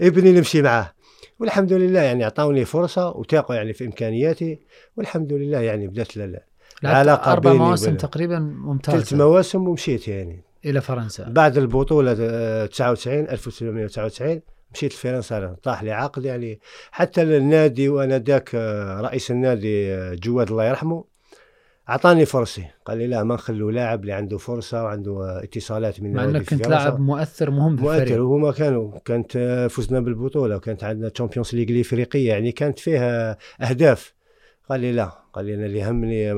ابني 0.00 0.32
نمشي 0.32 0.62
معاه. 0.62 0.92
والحمد 1.38 1.72
لله 1.72 2.00
يعني 2.00 2.24
أعطوني 2.24 2.64
فرصة 2.64 3.10
وثاقوا 3.10 3.56
يعني 3.56 3.72
في 3.72 3.84
إمكانياتي 3.84 4.60
والحمد 4.96 5.32
لله 5.32 5.60
يعني 5.60 5.86
بدأت 5.86 6.16
العلاقة 6.84 7.32
أربع 7.32 7.52
مواسم 7.52 7.96
تقريبا 7.96 8.38
ممتازة. 8.38 8.98
ثلاث 8.98 9.12
مواسم 9.12 9.68
ومشيت 9.68 10.08
يعني. 10.08 10.45
إلى 10.66 10.80
فرنسا. 10.80 11.28
بعد 11.28 11.58
البطولة 11.58 12.14
99 12.66 13.28
1999 13.28 14.40
مشيت 14.74 14.92
لفرنسا 14.92 15.56
طاح 15.62 15.82
لي 15.82 15.92
عقد 15.92 16.24
يعني. 16.24 16.60
حتى 16.90 17.22
النادي 17.22 17.88
وأنا 17.88 18.18
ذاك 18.18 18.50
آه، 18.54 19.00
رئيس 19.00 19.30
النادي 19.30 19.94
آه، 19.94 20.14
جواد 20.14 20.50
الله 20.50 20.64
يرحمه 20.64 21.04
أعطاني 21.88 22.26
فرصة. 22.26 22.62
قال 22.84 22.98
لي 22.98 23.06
لا 23.06 23.24
ما 23.24 23.34
نخلوا 23.34 23.72
لاعب 23.72 24.00
اللي 24.00 24.12
عنده 24.12 24.38
فرصة 24.38 24.84
وعنده 24.84 25.12
آه، 25.12 25.44
اتصالات 25.44 26.02
من 26.02 26.12
مع 26.12 26.24
أنك 26.24 26.50
كنت 26.50 26.68
لاعب 26.68 27.00
مؤثر 27.00 27.50
مهم 27.50 27.76
في 27.76 27.82
مؤثر. 27.82 28.20
وهما 28.20 28.52
كانوا 28.52 28.98
كانت 29.04 29.38
فزنا 29.70 30.00
بالبطولة 30.00 30.56
وكانت 30.56 30.84
عندنا 30.84 31.08
Champions 31.08 31.54
League 31.54 31.70
الإفريقية 31.70 32.28
يعني 32.28 32.52
كانت 32.52 32.78
فيها 32.78 33.38
أهداف. 33.60 34.14
قال 34.68 34.80
لي 34.80 34.92
لا 34.92 35.10
قال 35.32 35.44
لي 35.44 35.54
أنا 35.54 35.66
اللي 35.66 35.78
يهمني 35.78 36.32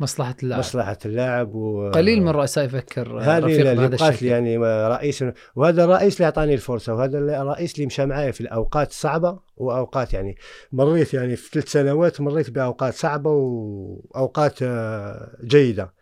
مصلحة 0.00 0.36
اللاعب. 0.42 0.58
مصلحة 0.58 0.98
اللاعب 1.04 1.54
و 1.54 1.90
قليل 1.90 2.22
من 2.22 2.28
الرؤساء 2.28 2.64
يفكر 2.64 3.20
هذه 3.20 3.36
اللي 3.36 3.74
لي 3.74 3.86
الشكل. 3.86 4.26
يعني 4.26 4.58
رئيس 4.88 5.24
وهذا 5.56 5.84
الرئيس 5.84 6.16
اللي 6.16 6.24
أعطاني 6.24 6.54
الفرصة 6.54 6.94
وهذا 6.94 7.18
الرئيس 7.18 7.74
اللي 7.74 7.86
مشى 7.86 8.06
معي 8.06 8.32
في 8.32 8.40
الأوقات 8.40 8.90
الصعبه 8.90 9.38
وأوقات 9.56 10.14
يعني 10.14 10.36
مريت 10.72 11.14
يعني 11.14 11.36
في 11.36 11.50
ثلاث 11.50 11.68
سنوات 11.68 12.20
مريت 12.20 12.50
بأوقات 12.50 12.94
صعبة 12.94 13.30
وأوقات 13.30 14.58
آه، 14.62 15.36
جيدة. 15.44 15.94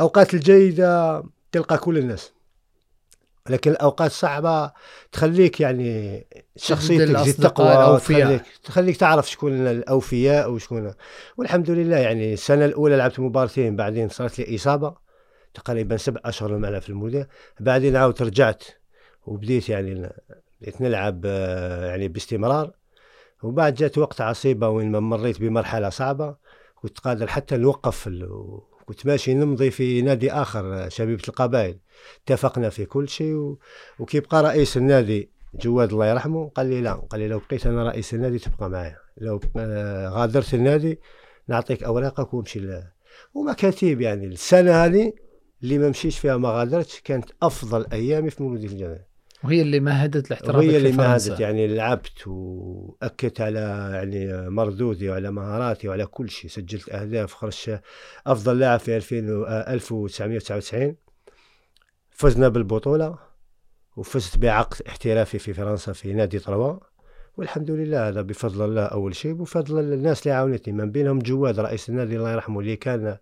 أوقات 0.00 0.34
الجيدة 0.34 1.22
تلقى 1.52 1.78
كل 1.78 1.98
الناس. 1.98 2.32
لكن 3.50 3.70
الأوقات 3.70 4.10
الصعبه 4.10 4.72
تخليك 5.12 5.60
يعني 5.60 6.26
شخصيتك 6.56 7.04
تزيد 7.16 7.34
تقوى. 7.34 7.66
تخليك 8.24 8.42
تخليك 8.64 8.96
تعرف 8.96 9.30
شكون 9.30 9.66
الأوفياء 9.66 10.50
وشكون 10.50 10.94
والحمد 11.36 11.70
لله 11.70 11.96
يعني 11.96 12.32
السنة 12.32 12.64
الأولى 12.64 12.96
لعبت 12.96 13.20
مباراتين 13.20 13.76
بعدين 13.76 14.08
صارت 14.08 14.38
لي 14.38 14.54
إصابة 14.54 14.94
تقريبا 15.54 15.96
سبع 15.96 16.20
أشهر 16.24 16.58
معنا 16.58 16.80
في 16.80 16.88
المدة 16.90 17.28
بعدين 17.60 17.96
عاودت 17.96 18.22
رجعت 18.22 18.64
وبديت 19.26 19.68
يعني 19.68 20.10
بديت 20.60 20.80
نلعب 20.80 21.22
آه، 21.26 21.86
يعني 21.86 22.08
باستمرار. 22.08 22.72
وبعد 23.42 23.74
جات 23.74 23.98
وقت 23.98 24.20
عصيبة 24.20 24.68
وين 24.68 24.90
ما 24.90 25.00
مريت 25.00 25.40
بمرحلة 25.40 25.88
صعبة 25.88 26.36
كنت 26.74 26.98
قادر 26.98 27.26
حتى 27.26 27.56
نوقف 27.56 28.08
كنت 28.86 29.06
ماشي 29.06 29.34
نمضي 29.34 29.70
في 29.70 30.02
نادي 30.02 30.32
آخر 30.32 30.84
آه، 30.84 30.88
شبيبة 30.88 31.22
القبائل. 31.28 31.78
اتفقنا 32.24 32.68
في 32.70 32.84
كل 32.84 33.08
شيء 33.08 33.34
و... 33.34 33.58
وكي 33.98 34.20
بقى 34.20 34.42
رئيس 34.42 34.76
النادي 34.76 35.30
جواد 35.54 35.92
الله 35.92 36.06
يرحمه 36.06 36.48
قال 36.48 36.66
لي 36.66 36.80
لا 36.80 36.92
قال 36.92 37.20
لي 37.20 37.28
لو 37.28 37.38
بقيت 37.48 37.66
أنا 37.66 37.84
رئيس 37.84 38.14
النادي 38.14 38.38
تبقى 38.38 38.70
معايا 38.70 38.96
لو 39.18 39.40
آه، 39.56 40.08
غادرت 40.08 40.54
النادي 40.54 41.00
نعطيك 41.48 41.82
أوراقك 41.84 42.34
وامشي 42.34 42.60
ل... 42.60 42.82
ومكاتيب 43.34 44.00
يعني. 44.00 44.26
السنة 44.26 44.84
هذه 44.84 45.12
اللي 45.62 45.78
ما 45.78 45.88
مشيش 45.88 46.18
فيها 46.18 46.36
ما 46.36 46.48
غادرتش 46.48 47.00
كانت 47.00 47.24
أفضل 47.42 47.86
أيامي 47.92 48.30
في 48.30 48.42
مولوديه 48.42 48.66
الجزائر 48.68 49.00
وهي 49.44 49.62
اللي 49.62 49.80
مهدت 49.80 50.30
لاحترافك 50.30 50.58
وهي 50.58 50.76
اللي 50.76 50.92
مهدت 50.92 51.40
يعني 51.40 51.66
لعبت 51.66 52.26
وأكدت 52.26 53.40
على 53.40 53.90
يعني 53.94 54.50
مردودي 54.50 55.08
وعلى 55.10 55.30
مهاراتي 55.30 55.88
وعلى 55.88 56.06
كل 56.06 56.30
شيء 56.30 56.50
سجلت 56.50 56.88
أهداف 56.88 57.34
خرجت 57.34 57.80
أفضل 58.26 58.58
لاعب 58.58 58.78
في 58.80 58.96
2000 58.96 59.16
و- 59.32 59.44
آه، 59.44 59.72
1999 59.74 60.96
فزنا 62.14 62.48
بالبطولة 62.48 63.18
وفزت 63.96 64.38
بعقد 64.38 64.82
احترافي 64.88 65.38
في 65.38 65.52
فرنسا 65.52 65.92
في 65.92 66.12
نادي 66.12 66.38
طروا 66.38 66.78
والحمد 67.36 67.70
لله 67.70 68.08
هذا 68.08 68.22
بفضل 68.22 68.64
الله 68.64 68.82
أول 68.84 69.14
شيء 69.14 69.32
وبفضل 69.32 69.78
الناس 69.92 70.22
اللي 70.22 70.34
عاونتني 70.34 70.74
من 70.74 70.90
بينهم 70.90 71.18
جواد 71.18 71.60
رئيس 71.60 71.88
النادي 71.88 72.16
الله 72.16 72.32
يرحمه 72.32 72.60
اللي 72.60 72.76
كان 72.76 73.16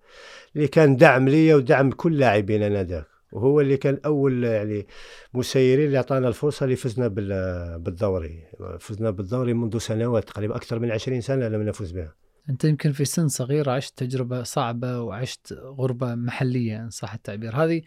اللي 0.57 0.69
كان 0.69 0.97
دعم 0.97 1.29
لي 1.29 1.55
ودعم 1.55 1.91
كل 1.91 2.19
لاعبين 2.19 2.73
ناداك 2.73 3.07
وهو 3.33 3.61
اللي 3.61 3.77
كان 3.77 3.99
أول 4.07 4.45
يعني 4.45 4.87
مسيرين 5.35 5.87
اللي 5.87 5.97
أعطانا 5.97 6.29
الفرصة 6.29 6.65
اللي 6.65 6.77
فزنا 6.77 7.09
بال- 7.09 7.79
بالدوري 7.79 8.43
فزنا 8.81 9.11
بالدوري 9.11 9.55
منذ 9.55 9.79
سنوات 9.79 10.25
تقريبا 10.25 10.57
أكثر 10.57 10.79
من 10.79 10.91
20 10.91 11.21
سنة 11.21 11.49
لم 11.49 11.63
نفوز 11.63 11.91
بها. 11.93 12.15
أنت 12.51 12.65
يمكن 12.65 12.93
في 12.93 13.05
سن 13.05 13.29
صغير 13.29 13.71
عشت 13.71 13.99
تجربة 13.99 14.43
صعبة 14.43 15.01
وعشت 15.01 15.53
غربة 15.53 16.15
محلية 16.15 16.81
إن 16.85 16.91
صح 16.91 17.15
التعبير. 17.15 17.57
هذه 17.57 17.83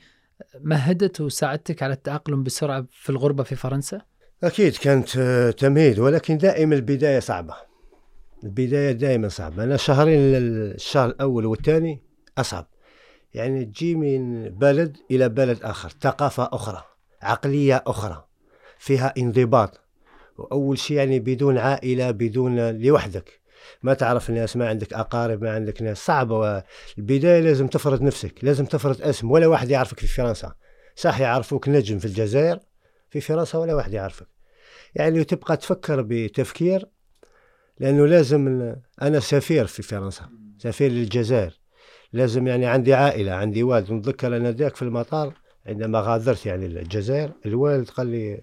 مهدت 0.62 1.22
وساعدتك 1.22 1.84
على 1.84 1.94
التأقلم 1.94 2.44
بسرعة 2.44 2.86
في 2.92 3.10
الغربة 3.10 3.44
في 3.44 3.56
فرنسا؟ 3.56 4.01
أكيد 4.44 4.77
كانت 4.77 5.18
آه، 5.18 5.51
تمهيد 5.51 6.00
ولكن 6.00 6.38
دائما 6.38 6.75
البداية 6.75 7.20
صعبة. 7.20 7.56
البداية 8.44 8.92
دائما 8.92 9.27
صعبة. 9.27 9.63
أنا 9.63 9.77
شهرين 9.77 10.20
الشهر 10.20 11.10
الأول 11.10 11.46
والثاني 11.46 12.01
أصعب. 12.38 12.68
يعني 13.34 13.65
تجي 13.65 13.96
من 13.96 14.50
بلد 14.50 14.98
إلى 15.12 15.30
بلد 15.30 15.63
آخر 15.63 15.89
ثقافة 16.01 16.50
أخرى 16.54 16.84
عقلية 17.22 17.84
أخرى 17.88 18.25
فيها 18.80 19.13
انضباط. 19.18 19.82
وأول 20.38 20.77
شيء 20.77 20.98
يعني 20.98 21.20
بدون 21.20 21.58
عائلة 21.58 22.12
بدون 22.12 22.82
لوحدك. 22.82 23.44
ما 23.84 23.93
تعرف 23.93 24.29
الناس 24.29 24.57
ما 24.57 24.69
عندك 24.69 24.93
أقارب 24.93 25.43
ما 25.43 25.51
عندك 25.51 25.81
ناس. 25.81 26.05
صعبة 26.05 26.63
البداية 26.98 27.41
لازم 27.41 27.67
تفرض 27.67 28.01
نفسك 28.01 28.34
لازم 28.41 28.65
تفرض 28.65 29.01
اسم. 29.01 29.31
ولا 29.31 29.48
واحد 29.48 29.69
يعرفك 29.69 30.00
في 30.00 30.07
فرنسا. 30.07 30.53
صح 30.95 31.19
يعرفوك 31.19 31.69
نجم 31.69 32.00
في 32.00 32.05
الجزائر 32.05 32.60
في 33.10 33.22
فرنسا 33.22 33.57
ولا 33.57 33.75
واحد 33.75 33.93
يعرفك. 33.93 34.27
يعني 34.95 35.24
تبقى 35.24 35.57
تفكر 35.57 36.01
بتفكير 36.01 36.86
لأنه 37.79 38.05
لازم 38.07 38.75
أنا 39.01 39.19
سفير 39.19 39.65
في 39.65 39.81
فرنسا 39.81 40.29
سفير 40.57 40.91
للجزائر. 40.91 41.60
لازم 42.13 42.48
يعني 42.48 42.65
عندي 42.65 42.93
عائلة 42.93 43.31
عندي 43.31 43.63
والد. 43.63 43.91
نتذكر 43.91 44.38
أنا 44.38 44.51
ذاك 44.51 44.75
في 44.75 44.81
المطار 44.81 45.34
عندما 45.65 46.00
غادرت 46.00 46.45
يعني 46.45 46.65
الجزائر 46.65 47.31
الوالد 47.45 47.89
قال 47.89 48.07
لي 48.07 48.41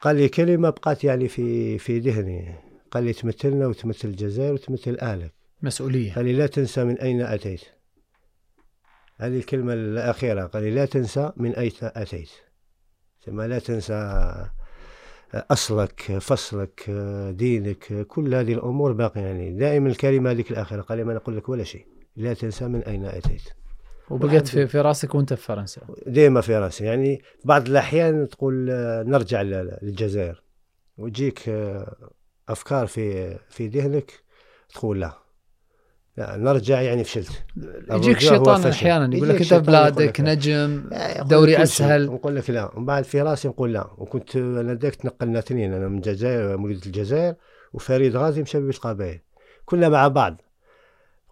قال 0.00 0.16
لي 0.16 0.28
كلمة 0.28 0.70
بقات 0.70 1.04
يعني 1.04 1.28
في 1.28 1.78
في 1.78 1.98
ذهني. 1.98 2.67
قال 2.90 3.04
لي 3.04 3.12
تمثلنا 3.12 3.66
وتمثل 3.66 4.08
الجزائر 4.08 4.52
وتمثل 4.52 4.96
اهلك 5.00 5.32
مسؤولية. 5.62 6.14
قال 6.14 6.24
لي 6.24 6.32
لا 6.32 6.46
تنسى 6.46 6.84
من 6.84 6.98
أين 6.98 7.22
أتيت. 7.22 7.60
هذه 9.16 9.36
الكلمة 9.36 9.72
الأخيرة. 9.72 10.46
قال 10.46 10.62
لي 10.62 10.70
لا 10.70 10.84
تنسى 10.86 11.32
من 11.36 11.54
أين 11.54 11.72
أتيت. 11.82 12.30
ثم 13.26 13.40
لا 13.40 13.58
تنسى 13.58 14.32
أصلك 15.34 16.18
فصلك 16.20 16.90
دينك 17.34 18.06
كل 18.06 18.34
هذه 18.34 18.52
الأمور 18.52 18.92
باقية. 18.92 19.20
يعني 19.20 19.58
دائما 19.58 19.88
الكلمة 19.88 20.30
هذيك 20.30 20.50
الأخيرة. 20.50 20.80
قال 20.80 20.98
لي 20.98 21.04
ما 21.04 21.14
نقول 21.14 21.36
لك 21.36 21.48
ولا 21.48 21.64
شيء. 21.64 21.86
لا 22.16 22.34
تنسى 22.34 22.68
من 22.68 22.82
أين 22.82 23.04
أتيت. 23.04 23.42
وبقيت 24.10 24.48
في 24.48 24.66
في 24.66 24.80
راسك 24.80 25.14
وأنت 25.14 25.34
في 25.34 25.42
فرنسا. 25.42 25.80
ديما 26.06 26.40
في 26.40 26.56
راسي. 26.56 26.84
يعني 26.84 27.22
بعض 27.44 27.68
الأحيان 27.68 28.28
تقول 28.28 28.54
نرجع 29.08 29.42
للجزائر. 29.42 30.42
وتجيك 30.98 31.38
أفكار 32.48 32.86
في 32.86 33.36
في 33.48 33.68
ذهنك 33.68 34.12
تقول 34.74 35.00
لا. 35.00 35.12
لا 36.16 36.36
نرجع 36.36 36.80
يعني 36.80 37.04
فشلت. 37.04 37.44
يجيك 37.90 38.18
فشل. 38.18 38.68
أحيانا 38.68 39.16
يقول 39.16 39.28
لك 39.28 39.40
أنت 39.40 39.54
بلادك. 39.54 40.20
نجم 40.20 40.90
دوري. 41.20 41.62
أسهل. 41.62 42.06
نقول 42.06 42.36
لك 42.36 42.50
لا. 42.50 42.74
ومن 42.74 42.86
بعد 42.86 43.04
في 43.04 43.22
راسي 43.22 43.48
نقول 43.48 43.72
لا. 43.72 43.90
وكنت 43.98 44.36
أنا 44.36 44.74
ذاك 44.74 44.94
تنقلنا 44.94 45.38
اثنين 45.38 45.74
أنا 45.74 45.88
من 45.88 45.96
الجزائر 45.96 46.56
مواليد 46.56 46.86
الجزائر 46.86 47.34
وفريد 47.72 48.16
غازي 48.16 48.42
مشى 48.42 48.60
بالقبائل. 48.60 49.20
كنا 49.64 49.88
مع 49.88 50.08
بعض. 50.08 50.42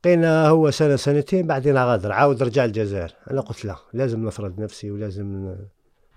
بقينا 0.05 0.49
هو 0.49 0.71
سنة 0.71 0.97
سنتين 0.97 1.47
بعدين 1.47 1.77
غادر. 1.77 2.13
عاود 2.13 2.43
رجع 2.43 2.65
الجزائر 2.65 3.15
أنا 3.31 3.41
قلت 3.41 3.65
لا. 3.65 3.77
لازم 3.93 4.25
نفرض 4.27 4.61
نفسي 4.61 4.91
ولازم 4.91 5.57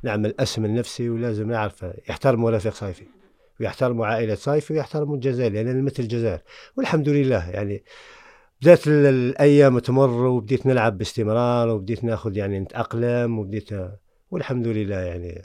نعمل 0.04 0.34
أسم 0.40 0.66
لنفسي 0.66 1.10
ولازم 1.10 1.52
نعرف. 1.52 1.86
يحترموا 2.10 2.52
رفيق 2.52 2.74
صيفي 2.74 3.06
ويحترموا 3.60 4.06
عائلة 4.06 4.36
صيفي 4.36 4.74
ويحترموا 4.74 5.16
الجزائر 5.16 5.52
لأن 5.52 5.68
أنا 5.68 5.82
نمثل 5.82 6.04
الجزائر. 6.04 6.40
والحمد 6.78 7.10
لله 7.10 7.50
يعني 7.50 7.84
بدات 8.62 8.88
ال- 8.88 9.06
الأيام 9.06 9.80
تمر 9.80 10.26
وبديت 10.26 10.66
نلعب 10.66 10.98
باستمرار 10.98 11.70
وبديت 11.70 12.04
ناخذ 12.04 12.38
يعني 12.38 12.60
نتأقلم 12.60 13.40
وبديت 13.40 13.70
والحمد 14.32 14.68
لله 14.68 14.96
يعني 14.96 15.42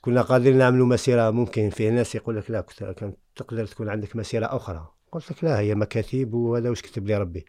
كنا 0.00 0.22
قادرين 0.22 0.58
نعملوا 0.58 0.86
مسيرة 0.86 1.30
ممكن 1.30 1.70
فيه 1.70 1.90
ناس 1.90 2.14
يقول 2.14 2.36
لك 2.36 2.50
لا 2.50 2.60
كنت 2.60 3.14
تقدر 3.36 3.66
تكون 3.66 3.88
عندك 3.88 4.16
مسيرة 4.16 4.46
أخرى. 4.46 4.88
قلت 5.12 5.30
لك 5.30 5.44
لا 5.44 5.58
هي 5.60 5.74
مكاتيب 5.74 6.34
وهذا 6.34 6.70
وش 6.70 6.82
كتب 6.82 7.06
لي 7.06 7.18
ربي. 7.18 7.44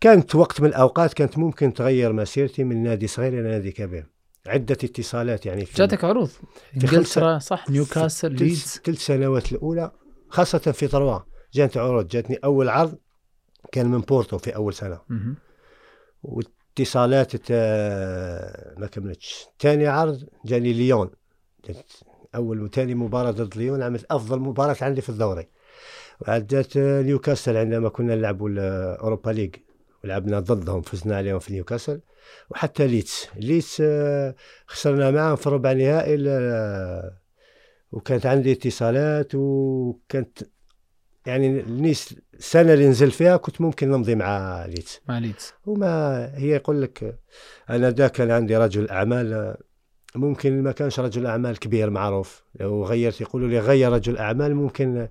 كانت 0.00 0.34
وقت 0.34 0.60
من 0.60 0.68
الأوقات 0.68 1.14
كانت 1.14 1.38
ممكن 1.38 1.72
تغير 1.74 2.12
مسيرتي 2.12 2.64
من 2.64 2.82
نادي 2.82 3.06
صغير 3.06 3.32
إلى 3.32 3.42
نادي 3.42 3.72
كبير. 3.72 4.06
عدة 4.46 4.74
اتصالات 4.84 5.46
يعني 5.46 5.64
في 5.66 5.74
جاتك 5.78 6.04
عروض. 6.04 6.28
خمسة- 6.28 6.74
إنجلترا 6.74 7.38
صح. 7.38 7.70
نيوكاسل 7.70 8.38
في 8.38 8.44
ليدز. 8.44 8.80
ثلاث 8.84 8.98
سنوات 8.98 9.52
الأولى 9.52 9.92
خاصة 10.28 10.58
في 10.58 10.88
طروا 10.88 11.18
جات 11.54 11.76
عروض 11.76 12.08
جاتني 12.08 12.36
أول 12.44 12.68
عرض 12.68 12.98
كان 13.72 13.86
من 13.90 14.00
بورتو 14.00 14.38
في 14.38 14.56
أول 14.56 14.74
سنة. 14.74 15.00
واتصالات 16.22 17.36
تا- 17.36 18.78
ما 18.78 18.86
كملتش. 18.86 19.46
ثاني 19.60 19.86
عرض 19.86 20.24
جاني 20.44 20.72
ليون. 20.72 21.10
جات 21.68 21.92
أول 22.34 22.62
وثاني 22.62 22.94
مباراة 22.94 23.30
ضد 23.30 23.56
ليون 23.56 23.82
عملت 23.82 24.06
أفضل 24.10 24.38
مباراة 24.40 24.76
عندي 24.80 25.00
في 25.00 25.08
الدوري. 25.08 25.48
وعاد 26.20 26.46
جات 26.46 26.76
نيوكاسل 26.76 27.56
عندما 27.56 27.88
كنا 27.88 28.14
نلعبوا 28.14 28.48
ال 28.48 28.60
Europa 28.60 29.30
League. 29.30 29.54
ولعبنا 30.04 30.40
ضدهم 30.40 30.82
فزنا 30.82 31.16
عليهم 31.16 31.38
في 31.38 31.52
نيوكاسل. 31.52 32.00
وحتى 32.50 32.86
ليدز 32.86 33.28
ليدز 33.36 33.82
آه، 33.84 34.34
خسرنا 34.66 35.10
معهم 35.10 35.36
في 35.36 35.48
ربع 35.48 35.72
نهائي 35.72 36.14
ال- 36.14 37.12
وكانت 37.92 38.26
عندي 38.26 38.52
اتصالات 38.52 39.34
وكانت 39.34 40.38
يعني 41.26 41.60
النيس 41.60 42.14
السنة 42.34 42.72
اللي 42.74 42.88
نزل 42.88 43.10
فيها 43.10 43.36
كنت 43.36 43.60
ممكن 43.60 43.90
نمضي 43.90 44.14
مع 44.14 44.64
ليدز 44.66 45.00
مع 45.08 45.18
ليدز. 45.18 45.52
وما 45.66 46.24
هي 46.38 46.48
يقول 46.48 46.82
لك 46.82 47.18
أنا 47.70 47.90
دا 47.90 48.08
كان 48.08 48.30
عندي 48.30 48.56
رجل 48.56 48.88
أعمال 48.90 49.56
ممكن 50.14 50.62
ما 50.62 50.72
كانش 50.72 51.00
رجل 51.00 51.26
أعمال 51.26 51.58
كبير 51.58 51.90
معروف. 51.90 52.44
لو 52.60 52.84
غيرت 52.84 53.20
يقولوا 53.20 53.48
لي 53.48 53.58
غير 53.58 53.92
رجل 53.92 54.18
أعمال 54.18 54.54
ممكن 54.54 55.08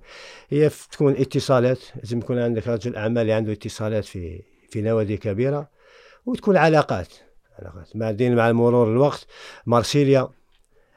هي 0.50 0.70
تكون 0.92 1.16
اتصالات. 1.16 1.80
لازم 1.96 2.18
يكون 2.20 2.40
عندك 2.40 2.68
رجل 2.68 2.96
أعمال 2.96 3.22
اللي 3.22 3.34
عنده 3.34 3.52
اتصالات 3.52 4.06
في 4.06 4.42
في 4.72 4.82
نوادي 4.82 5.18
كبيرة 5.18 5.70
وتكون 6.26 6.58
علاقات 6.58 7.08
علاقات. 7.60 7.90
بعدين 7.96 8.36
مع 8.36 8.52
مرور 8.52 8.92
الوقت. 8.92 9.28
مارسيليا 9.66 10.30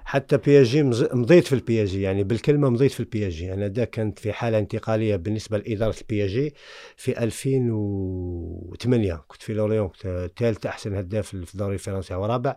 حتى 0.04 0.36
PSG 0.36 0.82
مضيت 1.12 1.46
في 1.46 1.52
ال 1.52 1.84
PSG 1.84 2.02
يعني 2.02 2.24
بالكلمة 2.24 2.70
مضيت 2.70 2.92
في 2.92 3.00
ال 3.00 3.28
PSG 3.28 3.54
أنا 3.54 3.66
دا 3.66 3.84
كانت 3.84 4.18
في 4.18 4.32
حالة 4.32 4.58
انتقالية 4.58 5.16
بالنسبة 5.16 5.58
لإدارة 5.58 5.94
ال 6.00 6.24
PSG 6.24 6.54
في 6.96 7.24
2008 7.24 9.24
كنت 9.28 9.42
في 9.42 9.54
لوريون 9.54 9.90
ثالث 10.36 10.66
أحسن 10.66 10.94
هداف 10.94 11.26
في 11.26 11.54
الدوري 11.54 11.74
الفرنسي 11.74 12.14
ورابع 12.14 12.56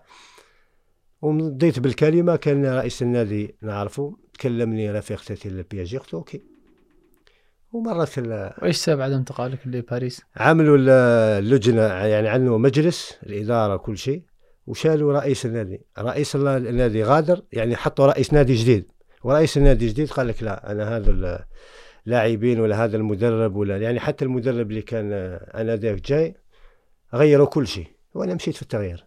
ومضيت 1.21 1.79
بالكلمة 1.79 2.35
كان 2.35 2.65
رئيس 2.65 3.01
النادي 3.01 3.55
نعرفه 3.61 4.17
كلمني 4.41 4.91
رفيق 4.91 5.49
تجي 5.49 5.83
لل 5.83 5.87
PSG 5.87 5.97
قلت 5.97 6.13
OK. 6.13 6.56
ومرت 7.71 8.17
وإيش 8.61 8.77
سبب 8.77 9.01
عدم 9.01 9.15
انتقالك 9.15 9.59
لباريس؟ 9.67 10.21
عملوا 10.37 10.77
اللجنة 11.39 11.81
يعني 11.81 12.29
عملوا 12.29 12.57
مجلس 12.57 13.17
الإدارة 13.23 13.77
كل 13.77 13.97
شيء 13.97 14.23
وشالوا 14.67 15.13
رئيس 15.13 15.45
النادي. 15.45 15.81
رئيس 15.99 16.35
النادي 16.35 17.03
غادر 17.03 17.41
يعني 17.51 17.75
حطوا 17.75 18.05
رئيس 18.05 18.33
نادي 18.33 18.55
جديد. 18.55 18.91
ورئيس 19.23 19.57
النادي 19.57 19.85
الجديد 19.85 20.11
قال 20.11 20.27
لك 20.27 20.43
لا 20.43 20.71
أنا 20.71 20.97
هذا 20.97 21.43
اللاعبين 22.07 22.59
ولا 22.59 22.83
هذا 22.83 22.97
المدرب 22.97 23.55
ولا 23.55 23.77
يعني 23.77 23.99
حتى 23.99 24.25
المدرب 24.25 24.69
اللي 24.69 24.81
كان 24.81 25.13
أنا 25.55 25.75
ذاك 25.75 26.01
جاي 26.01 26.35
غيروا 27.13 27.47
كل 27.47 27.67
شيء. 27.67 27.87
وأنا 28.13 28.33
مشيت 28.33 28.55
في 28.55 28.61
التغيير. 28.61 29.05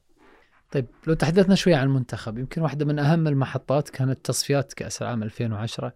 طيب 0.72 0.86
لو 1.06 1.14
تحدثنا 1.14 1.54
شوي 1.54 1.74
عن 1.74 1.86
المنتخب 1.86 2.38
يمكن 2.38 2.62
واحدة 2.62 2.84
من 2.84 2.98
أهم 2.98 3.28
المحطات 3.28 3.88
كانت 3.88 4.24
تصفيات 4.24 4.72
كأس 4.72 5.02
العام 5.02 5.22
2010 5.22 5.92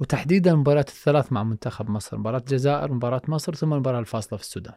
وتحديدا 0.00 0.50
المباريات 0.50 0.88
الثلاث 0.88 1.32
مع 1.32 1.42
منتخب 1.42 1.90
مصر 1.90 2.18
مباراة 2.18 2.38
الجزائر 2.38 2.92
مباراة 2.92 3.22
مصر 3.28 3.54
ثم 3.54 3.72
المباراة 3.72 4.00
الفاصلة 4.00 4.36
في 4.38 4.44
السودان. 4.44 4.74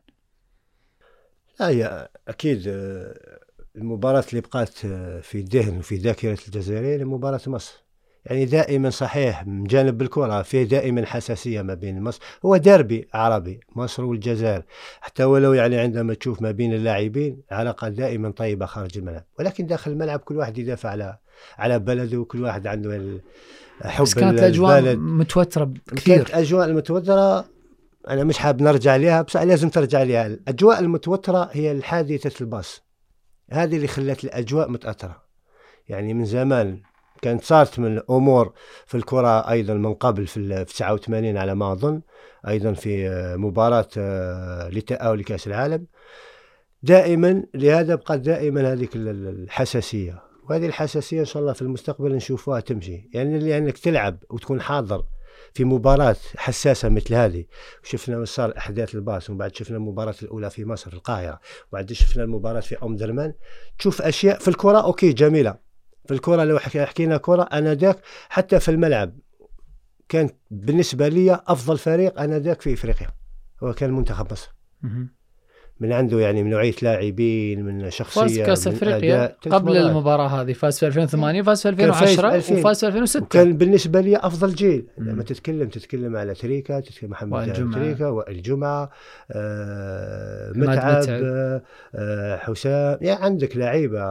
لا 1.60 1.70
هي 1.70 2.10
أكيد 2.28 2.64
المباراة 3.76 4.24
اللي 4.30 4.42
بقات 4.42 4.70
في 5.22 5.36
الذهن 5.36 5.78
وفي 5.78 5.96
ذاكرة 5.96 6.38
الجزائريين 6.48 7.06
مباراة 7.06 7.42
مصر. 7.48 7.84
يعني 8.26 8.46
دائما 8.46 8.90
صحيح 8.90 9.48
من 9.48 9.64
جانب 9.64 10.02
الكرة 10.02 10.42
فيه 10.42 10.64
دائما 10.64 11.06
حساسية 11.06 11.62
ما 11.62 11.74
بين 11.74 12.02
مصر. 12.02 12.22
هو 12.46 12.58
ديربي 12.58 13.08
عربي 13.14 13.60
مصر 13.76 14.04
والجزائر. 14.04 14.64
حتى 15.02 15.24
ولو 15.24 15.54
يعني 15.54 15.78
عندما 15.78 16.14
تشوف 16.14 16.42
ما 16.42 16.52
بين 16.52 16.74
اللاعبين 16.74 17.42
علاقة 17.52 17.90
دائما 17.90 18.32
طيبة 18.32 18.66
خارج 18.66 18.98
الملعب. 18.98 19.26
ولكن 19.40 19.66
داخل 19.66 19.92
الملعب 19.92 20.20
كل 20.20 20.38
واحد 20.38 20.58
يدافع 20.58 20.90
على 20.90 21.18
على 21.58 21.80
بلده 21.80 22.18
وكل 22.18 22.44
واحد 22.44 22.68
عنده 22.68 23.20
حب 23.82 24.04
بس 24.04 24.14
كانت 24.14 24.40
الأجواء 24.40 24.96
متوترة 24.96 25.74
كثير. 25.96 26.16
كانت 26.16 26.30
الأجواء 26.30 26.66
المتوترة 26.66 27.46
أنا 28.10 28.24
مش 28.24 28.38
حاب 28.38 28.62
نرجع 28.62 28.96
لها 28.96 29.22
بس 29.22 29.38
لازم 29.38 29.70
ترجع 29.70 30.04
لها 30.04 30.28
الأجواء 30.28 30.80
المتوترة 30.80 31.50
هي 31.52 31.72
الحادثة 31.72 32.42
الباص. 32.42 32.84
هذه 33.52 33.76
اللي 33.76 33.88
خلت 33.88 34.24
الأجواء 34.24 34.70
متأثرة. 34.70 35.24
يعني 35.90 36.14
من 36.14 36.26
زمان 36.26 36.82
كانت 37.22 37.44
صارت 37.44 37.80
من 37.80 37.98
الأمور 37.98 38.54
في 38.86 38.98
الكرة 38.98 39.50
أيضا 39.50 39.74
من 39.74 39.94
قبل 39.94 40.28
في 40.28 40.66
89 40.66 41.38
على 41.38 41.56
ما 41.56 41.72
أظن 41.72 42.02
أيضا 42.48 42.74
في 42.74 43.08
آه، 43.10 43.36
مباراة 43.36 43.88
آه، 43.98 44.70
للتأهل 44.70 45.20
لكأس 45.20 45.48
العالم. 45.48 45.86
دائما 46.84 47.44
لهذا 47.54 47.96
بقى 47.96 48.20
دائما 48.20 48.74
هذيك 48.74 48.90
الحساسية. 48.96 50.33
وهذه 50.50 50.66
الحساسية 50.66 51.20
إن 51.20 51.26
شاء 51.26 51.42
الله 51.42 51.54
في 51.54 51.62
المستقبل 51.62 52.16
نشوفها 52.16 52.60
تمشي. 52.60 53.10
يعني 53.14 53.40
لأنك 53.40 53.78
تلعب 53.78 54.24
وتكون 54.30 54.62
حاضر 54.62 55.04
في 55.54 55.64
مباراة 55.64 56.16
حساسة 56.36 56.90
مثل 56.90 57.14
هذه. 57.16 57.46
شفنا 57.84 58.26
صار 58.26 58.58
أحداث 58.58 58.96
الباص 58.96 59.30
ومن 59.30 59.38
بعد 59.38 59.56
شفنا 59.56 59.78
المباراة 59.78 60.16
الأولى 60.24 60.50
في 60.50 60.66
مصر 60.66 60.90
في 60.90 60.96
القاهرة. 60.96 61.40
وبعد 61.72 61.94
شفنا 61.94 62.24
المباراة 62.24 62.60
في 62.60 62.78
أم 62.84 62.96
درمان. 62.96 63.34
تشوف 63.80 64.02
أشياء 64.02 64.40
في 64.40 64.48
الكرة 64.48 64.78
OK 64.78 65.14
جميلة. 65.14 65.58
في 66.06 66.14
الكرة 66.14 66.44
لو 66.44 66.60
حكينا 66.60 67.18
كرة 67.18 67.44
آنذاك 67.44 68.00
حتى 68.30 68.60
في 68.60 68.72
الملعب 68.72 69.20
كانت 70.10 70.36
بالنسبة 70.52 71.08
لي 71.08 71.40
أفضل 71.48 71.78
فريق 71.78 72.20
آنذاك 72.20 72.62
في 72.62 72.74
إفريقيا 72.74 73.08
هو 73.64 73.74
كان 73.74 73.94
منتخب 73.94 74.32
مصر. 74.32 74.56
من 75.80 75.92
عنده 75.94 76.20
يعني 76.20 76.44
من 76.44 76.50
نوعية 76.50 76.74
لاعبين 76.82 77.66
من 77.66 77.90
شخصية 77.90 78.22
فاز 78.22 78.40
كأس 78.40 78.68
أفريقيا 78.68 79.36
قبل 79.50 79.78
المباراة 79.78 80.28
هذه 80.28 80.54
فاز 80.54 80.80
في 80.80 80.88
2008 80.88 81.42
فاز 81.42 81.62
في 81.62 81.70
2010 81.70 82.28
وفاز 82.60 82.80
في 82.80 82.88
2006 82.88 83.26
كان 83.26 83.58
بالنسبة 83.58 84.02
لي 84.02 84.18
أفضل 84.18 84.54
جيل. 84.54 84.88
لما 84.98 85.24
تتكلم 85.24 85.70
تتكلم 85.70 86.18
أبو 86.18 86.34
تريكة 86.34 86.80
تتكلم 86.80 87.10
محمد 87.10 87.54
أبو 87.74 87.87
تريكة 87.87 88.08
وائل 88.08 88.42
جمعه 88.42 88.90
آه 89.32 90.52
متعب. 90.56 91.06
آه 91.96 92.38
حسام. 92.38 92.98
يعني 93.02 93.24
عندك 93.24 93.58
لعيبة 93.58 94.06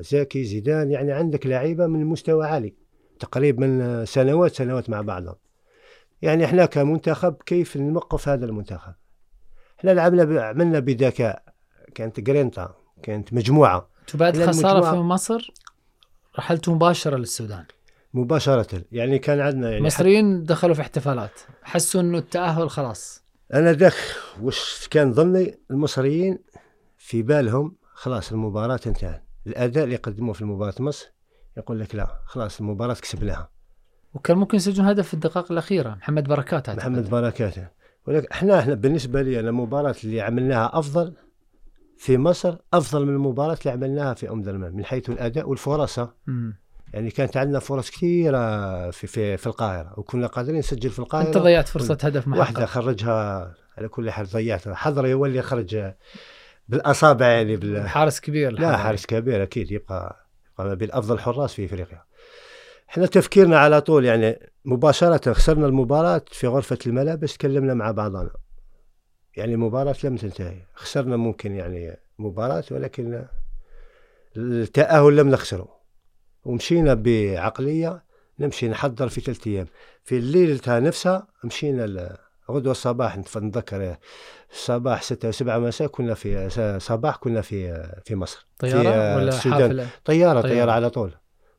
زكي 0.00 0.44
زيدان 0.44 0.90
يعني 0.90 1.12
عندك 1.12 1.46
لعيبة 1.46 1.86
من 1.86 2.04
مستوى 2.04 2.46
عالي 2.46 2.74
تقريبا 3.20 3.66
من 3.66 4.04
سنوات 4.04 4.54
سنوات 4.54 4.90
مع 4.90 5.00
بعضهم. 5.00 5.36
يعني 6.22 6.44
إحنا 6.44 6.66
كمنتخب 6.66 7.34
كيف 7.46 7.76
نوقف 7.76 8.28
هذا 8.28 8.46
المنتخب؟ 8.46 8.94
إحنا 9.78 9.90
لعبنا 9.90 10.42
عملنا 10.42 10.78
بذكاء 10.78 11.42
كانت 11.94 12.20
جرينتا 12.20 12.74
كانت 13.02 13.32
مجموعة. 13.32 13.88
بعد 14.14 14.42
خسارة 14.42 14.90
في 14.90 14.96
مصر 14.96 15.52
رحلتوا 16.38 16.74
مباشرة 16.74 17.16
للسودان. 17.16 17.64
مباشرة 18.14 18.82
يعني 18.92 19.18
كان 19.18 19.40
عندنا 19.40 19.66
يعني 19.66 19.78
المصريين 19.78 20.44
دخلوا 20.44 20.74
في 20.74 20.80
احتفالات. 20.80 21.40
حسوا 21.62 22.00
إنه 22.00 22.18
التأهل 22.18 22.70
خلاص. 22.70 23.24
أنا 23.54 23.72
ذاك 23.72 23.94
وش 24.42 24.88
كان 24.90 25.12
ظني 25.12 25.58
المصريين 25.70 26.38
في 26.98 27.22
بالهم 27.22 27.76
خلاص 27.92 28.32
المباراة 28.32 28.80
انتهت. 28.86 29.22
الأداء 29.46 29.84
اللي 29.84 29.96
قدموه 29.96 30.32
في 30.32 30.44
مباراة 30.44 30.74
مصر 30.80 31.06
يقول 31.56 31.80
لك 31.80 31.94
لا 31.94 32.20
خلاص 32.26 32.60
المباراة 32.60 32.94
كسبناها. 32.94 33.50
وكان 34.14 34.36
ممكن 34.36 34.56
يسجلون 34.56 34.88
هدف 34.88 35.08
في 35.08 35.14
الدقائق 35.14 35.52
الأخيرة. 35.52 35.94
محمد 35.94 36.28
بركات 36.28 36.70
محمد 36.70 37.10
بركات. 37.10 37.54
ولكن 38.06 38.26
إحنا 38.32 38.58
إحنا 38.58 38.74
بالنسبة 38.74 39.22
لي 39.22 39.40
أنا 39.40 39.48
المباراه 39.48 39.94
اللي 40.04 40.20
عملناها 40.20 40.78
أفضل 40.78 41.14
في 41.98 42.18
مصر 42.18 42.56
أفضل 42.74 43.06
من 43.06 43.14
المباراة 43.14 43.56
اللي 43.60 43.70
عملناها 43.70 44.14
في 44.14 44.30
أم 44.30 44.42
درمان 44.42 44.72
من 44.72 44.84
حيث 44.84 45.10
الأداء 45.10 45.48
والفرص 45.48 46.00
يعني 46.92 47.10
كانت 47.10 47.36
عندنا 47.36 47.58
فرص 47.58 47.90
كثيرة 47.90 48.90
في 48.90 49.06
في, 49.06 49.36
في 49.36 49.46
القاهرة 49.46 49.94
وكنا 49.96 50.26
قادرين 50.26 50.58
نسجل 50.58 50.90
في 50.90 50.98
القاهرة. 50.98 51.26
انت 51.26 51.38
ضيعت 51.38 51.68
فرصة 51.68 51.98
هدف 52.02 52.28
محقق. 52.28 52.40
واحدة 52.40 52.66
خرجها 52.66 53.54
على 53.78 53.88
كل 53.88 54.10
حال 54.10 54.26
ضيعتها. 54.26 54.74
حضري 54.74 55.14
هو 55.14 55.26
اللي 55.26 55.42
خرج 55.42 55.92
بالأصابع 56.68 57.26
يعني 57.26 57.56
بال... 57.56 57.88
حارس 57.88 58.20
كبير 58.20 58.52
لا 58.52 58.76
حارس 58.76 59.06
كبير 59.06 59.42
أكيد 59.42 59.72
يبقى 59.72 60.26
يبقى 60.52 60.66
ما 60.68 60.74
بين 60.74 60.88
أفضل 60.92 61.18
حراس 61.18 61.54
في 61.54 61.64
إفريقيا. 61.64 62.02
إحنا 62.94 63.06
تفكيرنا 63.06 63.58
على 63.58 63.80
طول 63.80 64.04
يعني 64.04 64.50
مباشرة 64.64 65.32
خسرنا 65.32 65.66
المباراة 65.66 66.22
في 66.30 66.46
غرفة 66.46 66.78
الملابس 66.86 67.36
تكلمنا 67.36 67.74
مع 67.74 67.90
بعضنا. 67.90 68.30
يعني 69.36 69.54
المباراة 69.54 69.94
لم 70.04 70.16
تنتهي. 70.16 70.56
خسرنا 70.74 71.16
ممكن 71.16 71.54
يعني 71.54 71.96
مباراة 72.18 72.64
ولكن 72.70 73.24
التأهل 74.36 75.16
لم 75.16 75.28
نخسره. 75.28 75.68
ومشينا 76.44 76.94
بعقلية 76.94 78.04
نمشي 78.38 78.68
نحضر 78.68 79.08
في 79.08 79.20
ثلاثة 79.20 79.50
أيام. 79.50 79.66
في 80.04 80.18
الليلة 80.18 80.60
نفسها 80.68 81.26
مشينا 81.44 82.16
غدوة 82.50 82.72
الصباح 82.72 83.18
نتذكر 83.18 83.96
الصباح 84.52 85.02
ستة 85.02 85.28
وسبعة 85.28 85.58
مساء 85.58 85.88
كنا 85.88 86.14
في 86.14 86.78
صباح 86.80 87.16
كنا 87.16 87.40
في 87.40 87.88
في 88.04 88.14
مصر. 88.14 88.46
طيارة 88.58 88.82
في 88.82 89.16
ولا 89.16 89.32
حافلة؟ 89.32 89.88
طيارة, 90.04 90.40
طيارة 90.40 90.40
طيارة. 90.40 90.70
على 90.70 90.90
طول. 90.90 91.14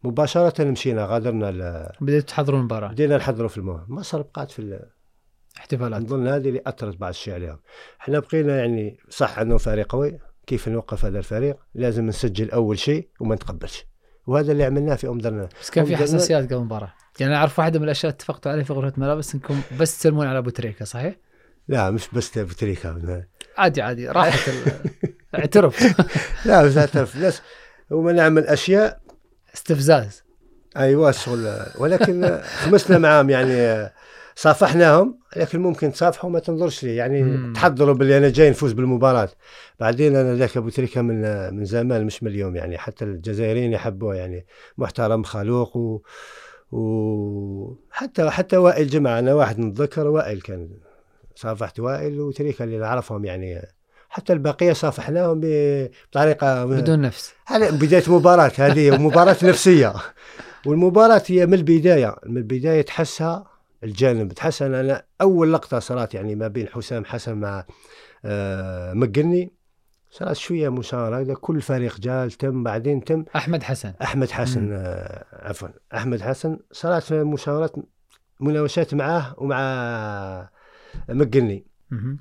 مباشرة 0.05 0.63
مشينا 0.63 1.05
غادرنا 1.05 1.91
بديتوا 2.01 2.27
تحضرون 2.27 2.59
المباراة. 2.59 2.87
بدينا 2.91 3.17
نحضروا 3.17 3.49
في 3.49 3.57
المباراة 3.57 3.85
مصر 3.87 4.21
بقات 4.21 4.51
في 4.51 4.79
احتفالات. 5.57 6.01
نظن 6.01 6.27
هذه 6.27 6.49
اللي 6.49 6.61
أثرت 6.67 6.97
بعض 6.97 7.09
الشيء 7.09 7.33
عليهم. 7.33 7.59
إحنا 8.01 8.19
بقينا 8.19 8.57
يعني 8.59 8.97
صح 9.09 9.39
إنه 9.39 9.57
فريق 9.57 9.91
قوي. 9.91 10.19
كيف 10.47 10.67
نوقف 10.67 11.05
هذا 11.05 11.19
الفريق؟ 11.19 11.57
لازم 11.75 12.05
نسجل 12.05 12.51
أول 12.51 12.79
شيء 12.79 13.07
وما 13.19 13.35
نتقبلش. 13.35 13.85
وهذا 14.27 14.51
اللي 14.51 14.63
عملناه 14.63 14.95
في 14.95 15.07
أم 15.07 15.17
درنا. 15.17 15.49
بس 15.61 15.69
كان 15.69 15.85
في 15.85 15.97
حساسيات 15.97 16.45
قبل 16.45 16.55
المباراة. 16.55 16.93
يعني 17.19 17.35
أعرف 17.35 17.59
واحدة 17.59 17.79
من 17.79 17.85
الأشياء 17.85 18.11
اتفقتوا 18.11 18.51
عليها 18.51 18.63
في 18.63 18.73
غرفة 18.73 18.93
ملابس 18.97 19.33
إنكم 19.35 19.61
بس 19.79 19.97
تسلمون 19.99 20.27
على 20.27 20.37
أبو 20.37 20.49
تريكة 20.49 20.85
صحيح؟ 20.85 21.15
لا 21.67 21.91
مش 21.91 22.07
بس 22.13 22.37
أبو 22.37 22.53
تريكة. 22.53 23.23
عادي 23.57 23.81
عادي. 23.81 24.07
راحت 24.07 24.49
اعترف. 25.35 25.99
لا 26.45 26.63
بس 26.65 26.77
اعترف. 26.77 27.17
بس 27.25 27.41
وما 27.91 28.11
نعمل 28.11 28.47
أشياء 28.47 29.01
استفزاز. 29.55 30.23
أيوه 30.77 31.11
شغل. 31.11 31.55
ولكن 31.79 32.39
خمسنا 32.43 32.97
معاهم 32.97 33.29
يعني 33.29 33.89
صافحناهم 34.35 35.19
لكن 35.35 35.59
ممكن 35.59 35.91
تصافحوا 35.91 36.29
ما 36.29 36.39
تنظرش 36.39 36.83
لي. 36.83 36.95
يعني 36.95 37.23
مم. 37.23 37.53
تحضروا 37.53 37.93
باللي 37.95 38.17
أنا 38.17 38.29
جاي 38.29 38.49
نفوز 38.49 38.71
بالمباراة. 38.71 39.29
بعدين 39.79 40.15
أنا 40.15 40.35
ذاك 40.35 40.57
أبو 40.57 40.69
تريكة 40.69 41.01
من 41.01 41.53
من 41.53 41.65
زمان 41.65 42.05
مش 42.05 42.23
من 42.23 42.31
اليوم 42.31 42.55
يعني 42.55 42.77
حتى 42.77 43.05
الجزائريين 43.05 43.73
يحبوه 43.73 44.15
يعني. 44.15 44.45
محترم 44.77 45.23
خلوق 45.23 45.77
و 45.77 46.01
وحتى 46.71 48.29
حتى 48.29 48.57
وائل 48.57 48.87
جمعة 48.87 49.19
أنا 49.19 49.33
واحد 49.33 49.59
نتذكر 49.59 50.07
وائل 50.07 50.41
كان. 50.41 50.69
صافحت 51.35 51.79
وائل 51.79 52.21
وتريكة 52.21 52.63
اللي 52.63 52.77
نعرفهم 52.77 53.25
يعني. 53.25 53.61
حتى 54.09 54.33
البقية 54.33 54.73
صافحناهم 54.73 55.41
بطريقة 55.43 56.65
بدون 56.65 57.01
نفس. 57.01 57.33
بداية 57.51 58.03
مباراة 58.07 58.51
هذه 58.57 58.97
مباراة 58.97 59.37
نفسية. 59.49 59.93
والمباراة 60.65 61.23
هي 61.27 61.45
من 61.45 61.53
البداية. 61.53 62.15
من 62.25 62.37
البداية 62.37 62.81
تحسها 62.81 63.45
الجانب 63.83 64.33
تحس 64.33 64.61
أنا 64.61 65.03
أول 65.21 65.53
لقطة 65.53 65.79
صارت 65.79 66.13
يعني 66.13 66.35
ما 66.35 66.47
بين 66.47 66.67
حسام 66.67 67.05
حسن 67.05 67.37
مع 67.37 67.65
آه 68.25 68.93
مقني. 68.93 69.51
صارت 70.11 70.35
شوية 70.35 70.69
مشاوره 70.69 71.19
هذا 71.19 71.33
كل 71.33 71.61
فريق 71.61 71.99
جال 71.99 72.31
تم 72.31 72.63
بعدين 72.63 73.03
تم. 73.03 73.25
أحمد 73.35 73.63
حسن. 73.63 73.93
أحمد 74.01 74.31
حسن. 74.31 74.69
آه 74.73 75.25
عفوا. 75.33 75.67
أحمد 75.95 76.21
حسن 76.21 76.59
صارت 76.71 77.13
مشاورات 77.13 77.75
مناوشات 78.39 78.93
معاه 78.93 79.35
ومع 79.37 80.49
مقني. 81.09 81.65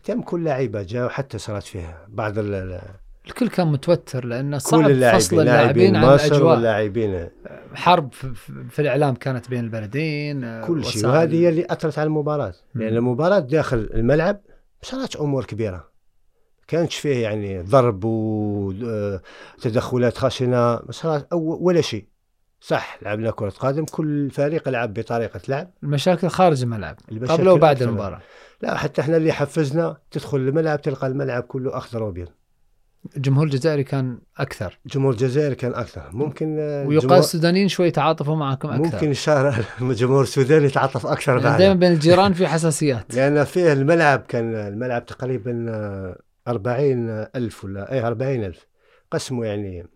تم 0.05 0.23
كل 0.23 0.45
لعيبة 0.45 0.83
جاء 0.83 1.07
وحتى 1.07 1.39
صارت 1.39 1.63
فيها 1.63 2.07
بعض 2.09 2.39
ال- 2.39 2.55
ال- 2.55 2.81
الكل 3.27 3.49
كان 3.49 3.67
متوتر 3.73 4.25
لأنه 4.25 4.59
صعب 4.59 4.81
اللاعبين 4.91 5.21
فصل 5.21 5.41
اللاعبين 5.41 5.93
لاعبين 5.93 5.97
عن 5.97 6.15
الأجواء. 6.15 6.55
واللاعبين. 6.55 7.29
حرب 7.75 8.13
في, 8.13 8.79
الإعلام 8.79 9.15
كانت 9.15 9.51
بين 9.51 9.65
البلدين 9.65 10.45
آه، 10.45 10.67
كل 10.67 10.85
شيء. 10.85 11.07
وهذه 11.07 11.35
هي 11.35 11.49
اللي 11.49 11.67
أثرت 11.71 11.99
على 11.99 12.07
المباراة. 12.07 12.55
لأن 12.75 12.97
المباراة 12.97 13.39
داخل 13.39 13.91
الملعب 13.95 14.41
صارت 14.83 15.17
أمور 15.17 15.45
كبيرة. 15.45 15.89
كانش 16.69 16.97
فيه 16.97 17.23
يعني 17.23 17.63
ضرب 17.63 18.05
وتدخلات 19.59 20.19
خشنة 20.19 20.57
ما 20.57 20.87
صارت 20.91 21.27
ولا 21.33 21.81
شيء. 21.81 22.07
صح 22.67 22.99
لعبنا 23.03 23.31
كرة 23.31 23.51
قدم 23.51 23.85
كل 23.85 24.31
فريق 24.31 24.69
لعب 24.69 24.95
بطريقة 24.95 25.41
لعب. 25.49 25.71
المشاكل 25.83 26.29
خارج 26.29 26.63
الملعب 26.63 26.97
قبل 27.29 27.49
وبعد 27.49 27.77
أكثر. 27.77 27.89
المباراة. 27.89 28.21
لا 28.63 28.77
حتى 28.77 29.01
إحنا 29.01 29.17
اللي 29.17 29.33
حفزنا 29.33 29.97
تدخل 30.11 30.39
الملعب 30.39 30.83
تلقى 30.83 31.07
الملعب 31.07 31.43
كله 31.43 31.77
أخضر 31.77 32.03
وأبيض. 32.03 32.29
الجمهور 33.17 33.45
الجزائري 33.47 33.85
كان 33.85 34.19
أكثر. 34.39 34.79
جمهور 34.87 35.13
الجزائر 35.13 35.55
كان 35.55 35.75
أكثر. 35.75 36.11
ممكن 36.13 36.47
ويقال 36.59 36.93
الجمهور- 36.97 37.19
السودانيين 37.19 37.69
شوي 37.69 37.91
تعاطفوا 37.91 38.37
معكم 38.37 38.69
أكثر. 38.71 38.83
ممكن 38.95 39.11
الشهر 39.11 39.65
الجمهور 39.81 40.23
السوداني 40.29 40.65
يتعاطف 40.67 41.07
أكثر 41.07 41.33
يعني 41.33 41.45
معنا 41.45 41.59
دائما 41.59 41.75
بين 41.75 41.93
الجيران 41.93 42.33
في 42.33 42.47
حساسيات. 42.47 43.15
لأن 43.17 43.45
فيه 43.45 43.73
الملعب 43.73 44.21
كان 44.29 44.55
الملعب 44.55 45.07
تقريبا 45.07 45.67
آه، 45.69 46.19
أربعين 46.49 47.09
ألف 47.11 47.65
ولا 47.65 47.93
أي 47.93 48.07
أربعين 48.07 48.45
ألف. 48.45 48.67
قسموا 49.11 49.47
يعني 49.47 49.87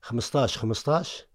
خمسطاش 0.00 0.58
خمسطاش 0.58 1.26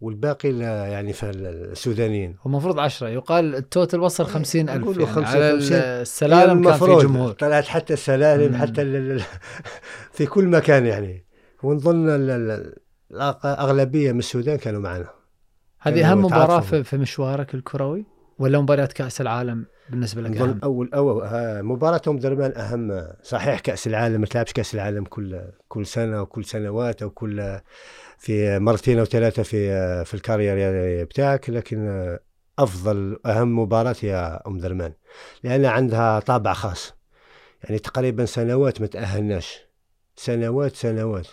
والباقي 0.00 0.48
يعني 0.58 1.12
في 1.12 1.30
السودانيين 1.30 2.36
ومفروض 2.44 2.78
عشرة 2.78 3.08
يقال 3.08 3.54
التوتل 3.54 4.00
وصل 4.00 4.24
خمسين 4.26 4.68
ألف 4.68 4.82
يقولوا 4.82 5.02
يعني 5.02 5.14
خمسين- 5.14 5.36
على 5.42 5.52
خمسين. 5.52 5.76
السلالم 5.78 6.46
كان 6.48 6.62
في 6.62 6.68
المفروض 6.68 7.02
جمهور 7.02 7.32
طلعت 7.32 7.64
حتى 7.64 7.92
السلالم 7.92 8.52
مم. 8.52 8.58
حتى 8.58 8.82
في 10.12 10.26
كل 10.26 10.44
مكان 10.48 10.86
يعني 10.86 11.26
ونظن 11.62 12.08
ال- 12.08 12.30
ال- 12.30 12.74
الأغلبية 13.44 14.12
من 14.12 14.18
السودان 14.18 14.56
كانوا 14.56 14.80
معنا 14.80 15.08
هذه 15.80 16.14
مباراة 16.14 16.44
يتعاطفوا. 16.44 16.82
في, 16.82 16.96
مشوارك 16.96 17.54
الكروي 17.54 18.06
ولا 18.38 18.60
مباريات 18.60 18.92
كأس 18.92 19.20
العالم 19.20 19.66
بالنسبة 19.90 20.22
لك 20.22 20.36
أهم؟ 20.36 20.60
أول 20.64 20.90
ها، 21.24 21.62
مباراة 21.62 22.00
أم 22.08 22.18
درمان 22.18 22.52
أهم 22.56 23.06
صحيح 23.22 23.60
كأس 23.60 23.86
العالم 23.86 24.20
ما 24.20 24.26
تلعبش 24.26 24.52
كأس 24.52 24.74
العالم 24.74 25.04
كل 25.04 25.40
كل 25.68 25.86
سنة 25.86 26.22
وكل 26.22 26.44
سنوات 26.44 27.02
أو 27.02 27.10
كل 27.10 27.58
في 28.18 28.58
مرتين 28.58 28.98
أو 28.98 29.04
ثلاثة 29.04 29.42
في 29.42 29.68
في 30.04 30.14
الكارير 30.14 30.56
يعني 30.56 31.04
بتاعك 31.04 31.50
لكن 31.50 32.16
أفضل 32.58 33.18
أهم 33.26 33.58
مباراة 33.58 33.96
هي 34.00 34.40
أم 34.46 34.58
درمان 34.58 34.92
لأن 35.44 35.64
عندها 35.64 36.20
طابع 36.20 36.52
خاص 36.52 36.94
يعني 37.64 37.78
تقريبا 37.78 38.24
سنوات 38.24 38.80
ما 38.80 38.86
تأهلناش 38.86 39.58
سنوات 40.16 40.76
سنوات 40.76 41.26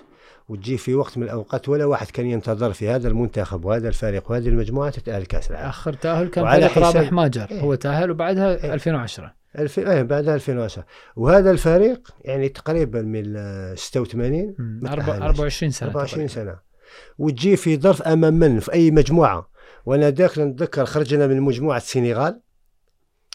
وتجي 0.50 0.78
في 0.78 0.96
وقت 0.96 1.18
من 1.18 1.24
الأوقات 1.24 1.70
ولا 1.70 1.86
واحد 1.86 2.08
كان 2.12 2.26
ينتظر 2.26 2.74
في 2.74 2.90
هذا 2.90 3.08
المنتخب 3.08 3.66
وهذا 3.66 3.88
الفريق 3.88 4.32
وهذه 4.32 4.48
المجموعة 4.48 4.90
تتأهل 4.90 5.26
كأس 5.26 5.52
العالم 5.52 5.68
آخر 5.70 5.94
تأهل 5.94 6.28
كان 6.28 6.46
فريق 6.46 6.78
رابح 6.78 7.12
ماجر 7.12 7.48
إيه. 7.52 7.60
هو 7.62 7.76
تأهل 7.76 8.12
وبعدها 8.12 8.64
إيه. 8.64 8.74
2010 8.74 9.34
الف... 9.60 9.80
إيه 9.80 10.02
بعدها 10.02 10.36
2010 10.36 10.86
وهذا 11.16 11.52
الفريق 11.52 12.10
يعني 12.22 12.50
تقريبا 12.50 13.02
من 13.02 13.22
ال 13.26 13.78
86 13.80 14.56
مم. 14.60 14.80
ما 14.84 14.90
أربع- 14.92 15.06
تأهلش. 15.06 15.22
24 15.24 15.72
سنة 15.72 15.90
24 15.90 16.28
تقريباً. 16.28 16.52
سنة 16.52 16.73
وتجي 17.18 17.56
في 17.56 17.78
ظرف 17.78 18.02
أمام 18.02 18.34
من؟ 18.34 18.60
في 18.60 18.74
أي 18.74 18.92
مجموعة. 18.92 19.50
وأنا 19.86 20.10
داخل 20.10 20.42
نتذكر 20.42 20.86
خرجنا 20.86 21.28
من 21.28 21.42
مجموعة 21.42 21.78
السنغال 21.78 22.42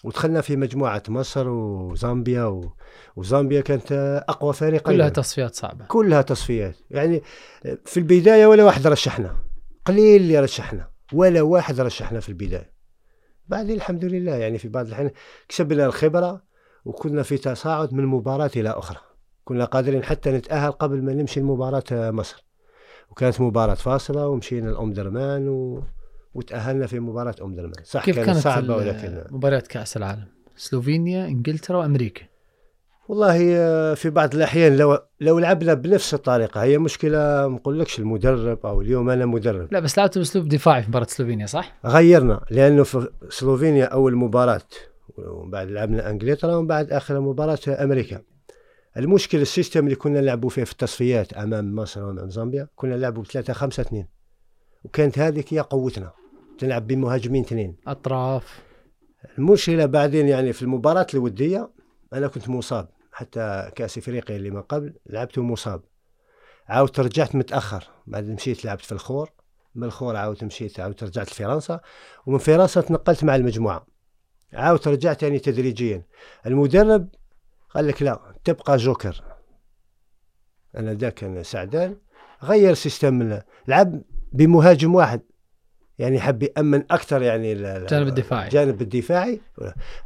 ودخلنا 0.04 0.40
في 0.40 0.56
مجموعة 0.56 1.02
مصر 1.08 1.48
وزامبيا 1.48 2.44
و... 2.44 2.72
وزامبيا 3.16 3.60
كانت 3.60 4.22
أقوى 4.28 4.52
فريق 4.52 4.82
كلها. 4.82 5.08
تصفيات 5.08 5.54
صعبة. 5.54 5.84
كلها 5.84 6.22
تصفيات. 6.22 6.76
يعني 6.90 7.22
في 7.84 7.96
البداية 7.96 8.46
ولا 8.46 8.64
واحد 8.64 8.86
رشحنا. 8.86 9.36
قليل 9.84 10.22
اللي 10.22 10.40
رشحنا 10.40 10.90
ولا 11.12 11.42
واحد 11.42 11.80
رشحنا 11.80 12.20
في 12.20 12.28
البداية. 12.28 12.72
بعدين 13.46 13.76
الحمد 13.76 14.04
لله 14.04 14.34
يعني 14.34 14.58
في 14.58 14.68
بعض 14.68 14.86
الأحيان 14.86 15.10
كسبنا 15.48 15.86
الخبرة 15.86 16.42
وكنا 16.84 17.22
في 17.22 17.38
تصاعد 17.38 17.92
من 17.92 18.06
مباراة 18.06 18.50
إلى 18.56 18.70
أخرى. 18.70 18.98
كنا 19.44 19.64
قادرين 19.64 20.04
حتى 20.04 20.30
نتأهل 20.30 20.72
قبل 20.72 21.02
ما 21.02 21.12
نمشي 21.12 21.40
لمباراة 21.40 21.84
مصر. 21.90 22.47
وكانت 23.10 23.40
مباراة 23.40 23.74
فاصلة 23.74 24.28
ومشينا 24.28 24.70
لأم 24.70 24.92
درمان 24.92 25.48
و... 25.48 25.82
وتأهلنا 26.34 26.86
في 26.86 27.00
مباراة 27.00 27.34
أم 27.42 27.54
درمان. 27.54 27.72
صح 27.84 28.04
كيف 28.04 28.16
كانت 28.16 28.26
كانت 28.26 28.38
صعبة 28.38 28.66
ال- 28.66 28.70
ولكن 28.70 29.24
مباريات 29.30 29.66
كأس 29.66 29.96
العالم؟ 29.96 30.24
سلوفينيا 30.56 31.26
إنجلترا 31.26 31.76
وأمريكا. 31.78 32.22
والله 33.08 33.38
في 33.94 34.10
بعض 34.10 34.34
الأحيان 34.34 34.76
لو 34.76 34.98
لو 35.20 35.38
لعبنا 35.38 35.74
بنفس 35.74 36.14
الطريقة 36.14 36.62
هي 36.62 36.78
مشكلة 36.78 37.18
ما 37.18 37.54
نقولكش 37.54 37.98
المدرب 37.98 38.66
أو 38.66 38.80
اليوم 38.80 39.10
أنا 39.10 39.26
مدرب. 39.26 39.72
لا 39.72 39.80
بس 39.80 39.98
لعبت 39.98 40.18
بأسلوب 40.18 40.48
دفاعي 40.48 40.82
في 40.82 40.88
مباراة 40.88 41.06
سلوفينيا 41.06 41.46
صح؟ 41.46 41.74
غيرنا 41.86 42.40
لأنه 42.50 42.82
في 42.82 43.08
سلوفينيا 43.28 43.84
أول 43.84 44.16
مباراة 44.16 44.60
ومن 45.18 45.50
بعد 45.50 45.68
لعبنا 45.70 46.10
إنجلترا 46.10 46.56
ومن 46.56 46.66
بعد 46.66 46.92
آخر 46.92 47.20
مباراة 47.20 47.58
أمريكا. 47.68 48.20
المشكلة 48.96 49.42
السيستم 49.42 49.84
اللي 49.84 49.96
كنا 49.96 50.20
نلعبوا 50.20 50.50
فيه 50.50 50.64
في 50.64 50.72
التصفيات 50.72 51.32
أمام 51.32 51.74
مصر 51.74 52.04
وأمام 52.04 52.30
زامبيا 52.30 52.68
كنا 52.76 52.96
نلعبوا 52.96 53.22
بثلاثة 53.22 53.52
خمسة 53.52 53.80
اثنين. 53.80 54.08
وكانت 54.84 55.18
هذيك 55.18 55.54
هي 55.54 55.60
قوتنا 55.60 56.12
تلعب 56.58 56.86
بمهاجمين 56.86 57.44
اثنين. 57.44 57.76
أطراف. 57.86 58.62
المشكلة 59.38 59.86
بعدين 59.86 60.28
يعني 60.28 60.52
في 60.52 60.62
المباراة 60.62 61.06
الودية 61.14 61.70
أنا 62.12 62.28
كنت 62.28 62.48
مصاب 62.48 62.88
حتى 63.12 63.70
كأس 63.74 63.98
إفريقيا 63.98 64.36
اللي 64.36 64.50
ما 64.50 64.60
قبل 64.60 64.94
لعبته 65.06 65.42
مصاب. 65.42 65.82
عاودت 66.68 67.00
رجعت 67.00 67.34
متأخر 67.34 67.84
بعد 68.06 68.28
مشيت 68.28 68.64
لعبت 68.64 68.84
في 68.84 68.92
الخور. 68.92 69.30
من 69.74 69.84
الخور 69.84 70.16
عاودت 70.16 70.44
مشيت 70.44 70.80
عاودت 70.80 71.04
رجعت 71.04 71.30
لفرنسا. 71.32 71.80
ومن 72.26 72.38
فرنسا 72.38 72.80
تنقلت 72.80 73.24
مع 73.24 73.36
المجموعة. 73.36 73.86
عاودت 74.52 74.88
رجعت 74.88 75.22
يعني 75.22 75.38
تدريجيا. 75.38 76.02
المدرب 76.46 77.08
قال 77.74 77.86
لك 77.88 78.02
لا 78.02 78.20
تبقى 78.44 78.76
جوكر. 78.76 79.22
أنا 80.76 80.94
ذاك 80.94 81.14
كان 81.14 81.42
سعدان. 81.42 81.96
غير 82.42 82.74
سيستم 82.74 83.38
لعب 83.68 84.02
بمهاجم 84.32 84.94
واحد. 84.94 85.20
يعني 85.98 86.20
حب 86.20 86.42
يأمن 86.42 86.82
أكثر 86.90 87.22
يعني 87.22 87.52
ال- 87.52 87.64
ال- 87.64 87.82
الجانب 87.82 88.08
الدفاعي. 88.08 88.44
الجانب 88.44 88.82
الدفاعي. 88.82 89.40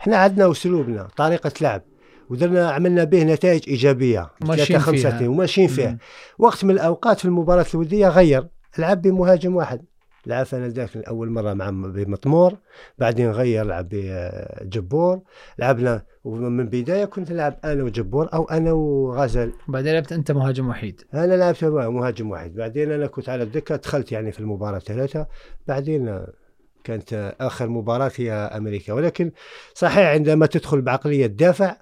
إحنا 0.01 0.16
عندنا 0.16 0.51
اسلوبنا 0.51 1.09
طريقة 1.16 1.53
لعب. 1.61 1.83
ودرنا 2.31 2.70
عملنا 2.70 3.05
به 3.05 3.22
نتائج 3.25 3.68
إيجابية. 3.68 4.31
ماشيين 4.44 4.66
ثلاثة 4.66 4.85
خمسة 4.85 5.01
فيها. 5.03 5.16
اثنين 5.16 5.29
وماشيين 5.29 5.68
فيها. 5.68 5.90
مم. 5.90 5.98
وقت 6.38 6.64
من 6.64 6.70
الأوقات 6.70 7.18
في 7.18 7.25
المباراة 7.25 7.66
الودية 7.75 8.09
غير. 8.09 8.48
لعب 8.79 9.03
بمهاجم 9.03 9.57
واحد. 9.57 9.85
لعب 10.26 10.46
أنا 10.52 10.68
ذاك 10.68 10.96
اول 10.96 11.30
مرة 11.30 11.52
مع 11.54 11.70
بمطمور 11.70 12.56
بعدين 12.98 13.30
غير 13.30 13.64
لعب 13.64 13.88
بجبور. 13.90 15.20
لعبنا 15.58 16.02
ومن 16.24 16.61
البدايه 16.61 17.04
كنت 17.04 17.32
نلعب 17.32 17.58
أنا 17.64 17.85
وجبور 17.85 18.28
أو 18.35 18.44
أنا 18.44 18.72
وغزل. 18.72 19.52
بعدين 19.68 19.92
لعبت 19.92 20.12
أنت 20.12 20.32
مهاجم 20.32 20.68
وحيد. 20.68 21.02
أنا 21.14 21.35
لعبت 21.35 21.64
مهاجم 21.64 22.30
واحد 22.30 22.54
بعدين 22.54 22.92
أنا 22.92 23.06
كنت 23.06 23.28
على 23.28 23.42
الدكة 23.42 23.76
دخلت 23.76 24.12
يعني 24.12 24.32
في 24.32 24.40
المباراة 24.40 24.78
ثلاثة 24.78 25.26
بعدين 25.66 26.26
كانت 26.85 27.35
آخر 27.40 27.68
مباراة 27.68 28.12
هي 28.16 28.32
أمريكا. 28.32 28.92
ولكن 28.92 29.32
صحيح 29.74 30.08
عندما 30.08 30.46
تدخل 30.46 30.80
بعقلية 30.80 31.26
دافع 31.26 31.76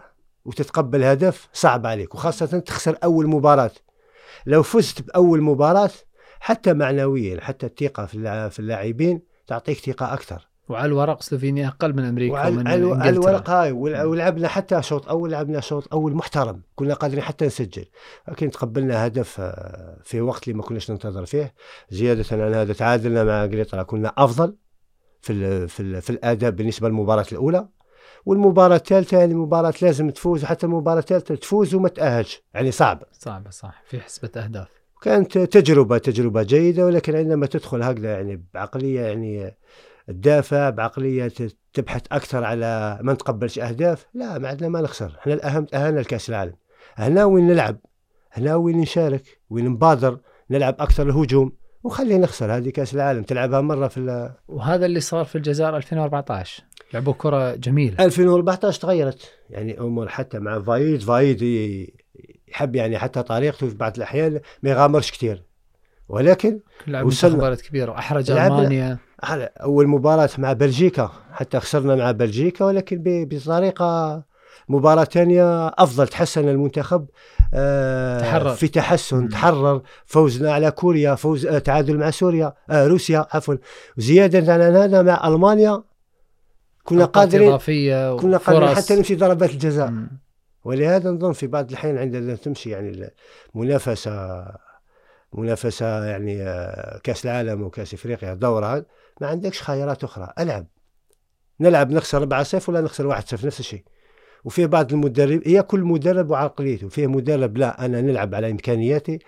وتتقبل 0.45 1.05
هدف 1.05 1.49
صعب 1.53 1.87
عليك 1.87 2.15
وخاصة 2.15 2.59
تخسر 2.59 2.97
أول 3.05 3.27
مباراة. 3.27 3.71
لو 4.47 4.63
فزت 4.63 5.03
بأول 5.03 5.43
مباراة 5.43 5.91
حتى 6.41 6.73
معنويا 6.75 7.41
حتى 7.41 7.67
الثقة 7.67 8.07
في 8.49 8.59
اللاعبين 8.59 9.23
تعطيك 9.47 9.79
ثقة 9.79 10.15
أكثر. 10.15 10.47
وعلى 10.69 10.87
الورق 10.87 11.23
سلوفينيا 11.23 11.69
أقل 11.69 11.93
من 11.97 12.05
أمريكا 12.05 12.33
وعلى 12.35 12.57
ومن 12.57 12.69
على- 13.03 13.07
الورق 13.07 13.51
هاي 13.51 13.73
ول- 13.73 14.03
ولعبنا 14.03 14.49
حتى 14.49 14.83
شوط 14.83 15.09
أول 15.09 15.31
لعبنا 15.31 15.61
شوط 15.61 15.89
أول 15.93 16.15
محترم. 16.15 16.63
كنا 16.75 16.95
قادرين 16.95 17.23
حتى 17.23 17.47
نسجل. 17.47 17.85
لكن 18.29 18.51
تقبلنا 18.51 19.07
هدف 19.07 19.41
آه، 19.41 19.99
في 20.05 20.21
وقت 20.21 20.43
اللي 20.49 20.55
ما 20.59 20.63
كناش 20.63 20.91
ننتظر 20.91 21.27
فيه. 21.27 21.55
زيادة 21.91 22.25
عن 22.33 22.55
هذا 22.55 22.73
تعادلنا 22.73 23.25
مع 23.25 23.45
إنجلترا 23.45 23.83
كنا 23.83 24.13
أفضل 24.19 24.57
في 25.21 25.33
ال 25.33 25.69
في 25.69 25.81
ال 25.81 26.03
في 26.03 26.11
الأداء 26.11 26.51
بالنسبة 26.51 26.89
للمباراة 26.89 27.27
الأولى. 27.33 27.69
والمباراة 28.27 28.77
الثالثة 28.77 29.19
يعني 29.19 29.35
مباراة 29.35 29.75
لازم 29.83 30.11
تفوز 30.11 30.45
وحتى 30.45 30.67
المباراة 30.67 30.99
الثالثة 30.99 31.35
تفوز 31.35 31.75
وما 31.75 31.89
تأهلش. 31.89 32.43
يعني 32.55 32.71
صعبه 32.71 33.07
صعبة 33.13 33.51
صح. 33.51 33.83
في 33.87 34.01
حسبة 34.01 34.31
أهداف. 34.37 34.80
كانت 35.03 35.39
تجربة 35.39 35.99
تجربة 35.99 36.43
جيدة 36.43 36.87
ولكن 36.87 37.17
عندما 37.17 37.47
تدخل 37.47 37.83
هكذا 37.83 38.13
يعني 38.13 38.45
بعقلية 38.55 39.01
يعني 39.01 39.57
تدافع 40.09 40.71
بعقلية 40.71 41.33
تبحث 41.73 42.03
أكثر 42.13 42.45
على 42.45 42.99
ما 43.03 43.13
نتقبلش 43.13 43.59
أهداف 43.59 44.07
لا 44.15 44.39
ما 44.39 44.49
عندنا 44.49 44.69
ما 44.69 44.81
نخسر. 44.81 45.17
إحنا 45.19 45.35
الأهم 45.35 45.65
تاهلنا 45.65 46.01
لكأس 46.01 46.29
العالم. 46.29 46.55
هنا 46.95 47.25
وين 47.25 47.47
نلعب؟ 47.47 47.77
هنا 48.33 48.55
وين 48.55 48.81
نشارك؟ 48.81 49.41
وين 49.51 49.65
نبادر؟ 49.65 50.19
نلعب 50.51 50.77
أكثر 50.81 51.09
الهجوم. 51.09 51.53
وخلي 51.85 52.19
نخسر 52.19 52.57
هذه 52.57 52.71
كأس 52.71 52.95
العالم. 52.95 53.23
تلعبها 53.23 53.61
مرة 53.61 53.89
في 53.89 54.31
وهذا 54.49 54.87
اللي 54.87 55.01
صار 55.01 55.25
في 55.25 55.37
الجزائر 55.37 55.77
2014 55.77 56.63
لعبوا 56.95 57.15
كرة 57.19 57.55
جميلة. 57.55 58.05
2014 58.05 58.81
تغيرت. 58.81 59.33
يعني 59.51 59.81
أمور 59.81 60.09
حتى 60.09 60.39
مع 60.39 60.61
فايد 60.61 61.01
فايد 61.01 61.43
يحب 62.49 62.77
يعني 62.77 62.99
حتى 62.99 63.23
طريقته 63.23 63.69
في 63.69 63.75
بعض 63.75 63.97
الأحيان 63.97 64.41
ما 64.63 64.71
يغامرش 64.71 65.13
كثير 65.13 65.43
ولكن 66.09 66.61
لعب 66.87 67.05
منتخبات 67.05 67.61
كبيره 67.61 67.91
وأحرج 67.91 68.31
ألمانيا 68.31 68.99
أول 69.61 69.87
مباراة 69.87 70.31
مع 70.39 70.53
بلجيكا 70.53 71.11
حتى 71.33 71.61
خسرنا 71.61 71.95
مع 71.95 72.11
بلجيكا 72.11 72.65
ولكن 72.65 73.03
بطريقة 73.05 74.23
مباراة 74.69 75.05
ثانية 75.05 75.67
أفضل 75.69 76.09
تحسن 76.09 76.49
المنتخب 76.49 77.07
آه 77.55 78.21
تحرر. 78.21 78.55
في 78.55 78.69
تحسن 78.69 79.17
مم. 79.17 79.29
تحرر 79.29 79.83
فوزنا 80.07 80.53
على 80.53 80.71
كوريا 80.71 81.15
فوز 81.15 81.47
آه 81.47 81.59
تعادل 81.59 81.99
مع 81.99 82.11
سوريا 82.11 82.53
آه 82.71 82.87
روسيا 82.87 83.27
عفوا 83.33 83.55
زيادة 83.97 84.53
على 84.53 84.65
هذا 84.65 85.03
مع 85.03 85.29
ألمانيا 85.29 85.83
كنا 86.85 87.05
قادرين 87.05 87.59
كنا 88.17 88.37
قادرين 88.37 88.75
حتى 88.75 88.97
نمشي 88.97 89.15
ضربات 89.15 89.51
الجزاء 89.51 89.91
مم. 89.91 90.21
ولهذا 90.65 91.11
نظن 91.11 91.33
في 91.33 91.47
بعض 91.47 91.69
الأحيان 91.69 91.99
عندما 91.99 92.35
تمشي 92.35 92.71
يعني 92.71 93.11
المنافسة 93.55 94.47
منافسة 95.33 96.05
يعني 96.05 96.43
آه، 96.43 96.99
كأس 96.99 97.25
العالم 97.25 97.63
وكأس 97.63 97.95
إفريقيا 97.95 98.35
دورة. 98.35 98.87
ما 99.21 99.27
عندكش 99.27 99.63
خيارات 99.63 100.05
أخرى 100.05 100.33
ألعب. 100.39 100.67
نلعب 101.61 101.91
نخسر 101.91 102.19
4 102.19 102.43
0 102.43 102.73
ولا 102.73 102.81
نخسر 102.81 103.07
1 103.07 103.29
0 103.29 103.47
نفس 103.47 103.61
الشيء. 103.61 103.85
وفي 104.45 104.67
بعض 104.67 104.93
المدرب 104.93 105.43
هي 105.45 105.63
كل 105.63 105.81
مدرب 105.81 106.31
وعقليته. 106.31 106.89
فيه 106.89 107.07
مدرب 107.07 107.59
لا 107.59 107.85
أنا 107.85 108.01
نلعب 108.01 108.35
على 108.35 108.51
إمكانياتي 108.51 109.19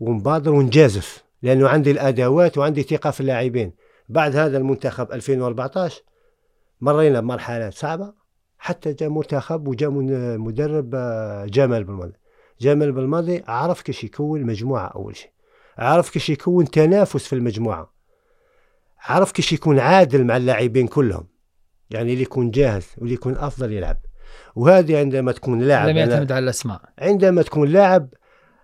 ونبادر 0.00 0.52
ونجازف 0.52 1.24
لأنه 1.42 1.68
عندي 1.68 1.90
الأدوات 1.90 2.58
وعندي 2.58 2.82
ثقة 2.82 3.10
في 3.10 3.20
اللاعبين. 3.20 3.72
بعد 4.08 4.36
هذا 4.36 4.58
المنتخب 4.58 5.12
2014 5.12 6.02
مرينا 6.80 7.20
بمرحلات 7.20 7.74
صعبة. 7.74 8.19
حتى 8.60 8.92
جاء 8.92 9.08
منتخب 9.08 9.68
وجاء 9.68 9.90
مدرب 10.38 10.94
آه، 10.94 11.46
جمال 11.46 11.84
بالماضي. 11.84 12.12
جمال 12.60 12.92
بالماضي 12.92 13.42
عرف 13.48 13.82
كيش 13.82 14.04
يكون 14.04 14.42
مجموعة 14.42 14.86
أول 14.86 15.16
شيء. 15.16 15.30
عرف 15.78 16.10
كيش 16.10 16.30
يكون 16.30 16.70
تنافس 16.70 17.26
في 17.26 17.32
المجموعة. 17.32 17.92
عرف 19.00 19.32
كيش 19.32 19.52
يكون 19.52 19.78
عادل 19.78 20.24
مع 20.24 20.36
اللاعبين 20.36 20.86
كلهم. 20.86 21.26
يعني 21.90 22.12
اللي 22.12 22.22
يكون 22.22 22.50
جاهز 22.50 22.86
واللي 22.98 23.14
يكون 23.14 23.36
أفضل 23.36 23.72
يلعب. 23.72 23.96
وهذه 24.56 24.98
عندما 24.98 25.32
تكون 25.32 25.60
لاعب 25.60 25.88
لم 25.88 25.96
يعتمد 25.96 26.32
على 26.32 26.44
الأسماء. 26.44 26.80
عندما 26.98 27.42
تكون 27.42 27.68
لاعب 27.68 28.08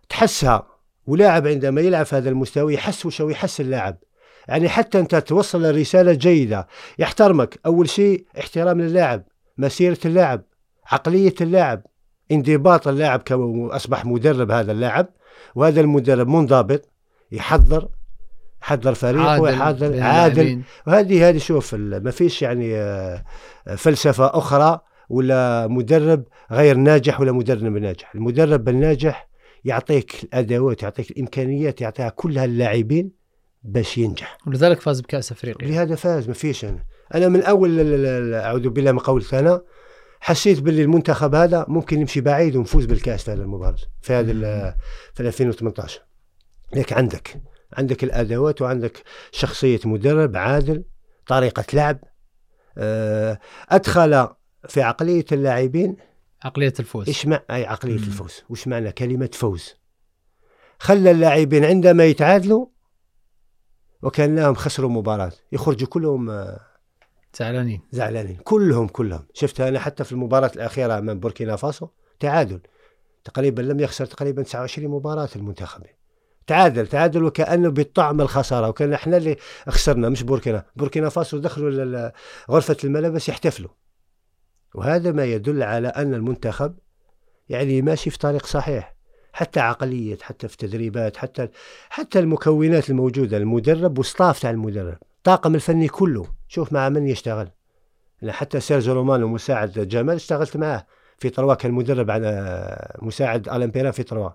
تحسها 0.08 0.66
ولاعب 1.06 1.46
عندما 1.46 1.80
يلعب 1.80 2.06
في 2.06 2.16
هذا 2.16 2.28
المستوى 2.28 2.74
يحس 2.74 3.06
وش 3.06 3.20
يحس 3.20 3.60
اللاعب. 3.60 3.98
يعني 4.48 4.68
حتى 4.68 4.98
أنت 4.98 5.14
توصل 5.14 5.76
رسالة 5.76 6.12
جيدة 6.12 6.68
يحترمك. 6.98 7.60
أول 7.66 7.88
شيء 7.88 8.26
احترام 8.38 8.80
اللاعب 8.80 9.22
مسيرة 9.58 9.98
اللاعب 10.04 10.42
عقلية 10.86 11.34
اللاعب 11.40 11.82
انضباط 12.32 12.88
اللاعب 12.88 13.22
أصبح 13.70 14.04
مدرب 14.04 14.50
هذا 14.50 14.72
اللاعب 14.72 15.08
وهذا 15.54 15.80
المدرب 15.80 16.28
منضبط 16.28 16.88
يحضر 17.32 17.88
حضر 18.60 18.94
فريق 18.94 19.42
ويحضر 19.42 20.02
عادل. 20.02 20.62
وهذه 20.86 21.28
هذه 21.28 21.38
شوف 21.38 21.74
ما 21.74 22.10
فيش 22.10 22.42
يعني 22.42 22.76
آه، 22.76 23.24
فلسفة 23.76 24.38
أخرى 24.38 24.80
ولا 25.08 25.66
مدرب 25.66 26.24
غير 26.52 26.76
ناجح 26.76 27.20
ولا 27.20 27.32
مدرب 27.32 27.76
ناجح. 27.76 28.14
المدرب 28.14 28.68
الناجح 28.68 29.28
يعطيك 29.64 30.24
الأدوات 30.24 30.82
يعطيك 30.82 31.10
الإمكانيات 31.10 31.80
يعطيها 31.80 32.08
كلها 32.08 32.44
اللاعبين 32.44 33.10
باش 33.62 33.98
ينجح. 33.98 34.38
ولذلك 34.46 34.80
فاز 34.80 35.00
بكأس 35.00 35.32
أفريقيا. 35.32 35.68
لهذا 35.68 35.94
فاز 35.94 36.28
ما 36.28 36.34
فيش 36.34 36.64
أنا. 36.64 36.84
أنا 37.14 37.28
من 37.28 37.42
أول 37.42 38.04
أعوذ 38.34 38.68
بالله 38.68 38.92
من 38.92 38.98
قول 38.98 39.24
أنا 39.32 39.62
حسيت 40.20 40.60
باللي 40.60 40.82
المنتخب 40.82 41.34
هذا 41.34 41.64
ممكن 41.68 42.00
يمشي 42.00 42.20
بعيد 42.20 42.56
ونفوز 42.56 42.84
بالكأس 42.84 43.24
في 43.24 43.30
هذا 43.30 43.42
المباراة 43.42 43.76
في 44.02 44.12
هذا 44.12 44.76
في 45.14 45.20
2018 45.20 46.00
لك 46.74 46.92
عندك 46.92 47.42
عندك 47.72 48.04
الأدوات 48.04 48.62
وعندك 48.62 49.02
شخصية 49.32 49.80
مدرب 49.84 50.36
عادل 50.36 50.84
طريقة 51.26 51.64
لعب 51.72 51.98
آه، 52.78 53.38
أدخل 53.68 54.28
في 54.68 54.82
عقلية 54.82 55.24
اللاعبين. 55.32 55.96
عقلية 56.44 56.72
الفوز. 56.80 57.08
إيش 57.08 57.26
مع 57.26 57.42
أي 57.50 57.66
عقلية 57.66 57.98
مم. 57.98 58.02
الفوز. 58.02 58.42
وش 58.48 58.68
معنى 58.68 58.92
كلمة 58.92 59.30
فوز؟ 59.32 59.74
خلى 60.78 61.10
اللاعبين 61.10 61.64
عندما 61.64 62.04
يتعادلوا 62.04 62.66
وكأنهم 64.02 64.54
خسروا 64.54 64.90
مباراة 64.90 65.32
يخرجوا 65.52 65.88
كلهم 65.88 66.30
آه، 66.30 66.60
زعلانين. 67.38 67.80
زعلانين. 67.92 68.36
كلهم 68.44 68.88
كلهم. 68.88 69.26
شفت 69.32 69.60
أنا 69.60 69.78
حتى 69.78 70.04
في 70.04 70.12
المباراة 70.12 70.50
الأخيرة 70.56 70.98
أمام 70.98 71.20
بوركينا 71.20 71.56
فاسو 71.56 71.88
تعادل. 72.20 72.60
تقريبا 73.24 73.62
لم 73.62 73.80
يخسر 73.80 74.06
تقريبا 74.06 74.42
29 74.42 74.88
مباراة 74.88 75.28
المنتخب 75.36 75.82
تعادل 76.46 76.86
تعادل 76.86 77.24
وكأنه 77.24 77.68
بالطعم 77.68 78.20
الخسارة 78.20 78.68
وكأن 78.68 78.92
إحنا 78.92 79.16
اللي 79.16 79.36
خسرنا 79.68 80.08
مش 80.08 80.22
بوركينا. 80.22 80.64
بوركينا 80.76 81.08
فاسو 81.08 81.38
دخلوا 81.38 82.10
غرفة 82.50 82.76
الملابس 82.84 83.28
يحتفلوا. 83.28 83.70
وهذا 84.74 85.12
ما 85.12 85.24
يدل 85.24 85.62
على 85.62 85.88
أن 85.88 86.14
المنتخب 86.14 86.74
يعني 87.48 87.82
ماشي 87.82 88.10
في 88.10 88.18
طريق 88.18 88.46
صحيح. 88.46 88.96
حتى 89.32 89.60
عقلية 89.60 90.18
حتى 90.22 90.48
في 90.48 90.56
تدريبات 90.56 91.16
حتى 91.16 91.48
حتى 91.88 92.18
المكونات 92.18 92.90
الموجودة 92.90 93.36
المدرب 93.36 93.98
وال 93.98 94.10
staff 94.10 94.40
تاع 94.40 94.50
المدرب. 94.50 94.98
الطاقم 95.26 95.54
الفني 95.54 95.88
كله. 95.88 96.26
شوف 96.48 96.72
مع 96.72 96.88
من 96.88 97.06
يشتغل. 97.06 97.48
حتى 98.28 98.60
سيرجيو 98.60 98.94
رومانو 98.94 99.28
مساعد 99.28 99.70
جمال 99.70 100.14
اشتغلت 100.14 100.56
معاه 100.56 100.86
في 101.18 101.30
طروا 101.30 101.54
كان 101.54 101.72
مدرب 101.72 102.10
على 102.10 102.94
مساعد 103.02 103.48
ألان 103.48 103.90
في 103.90 104.02
طروا 104.02 104.30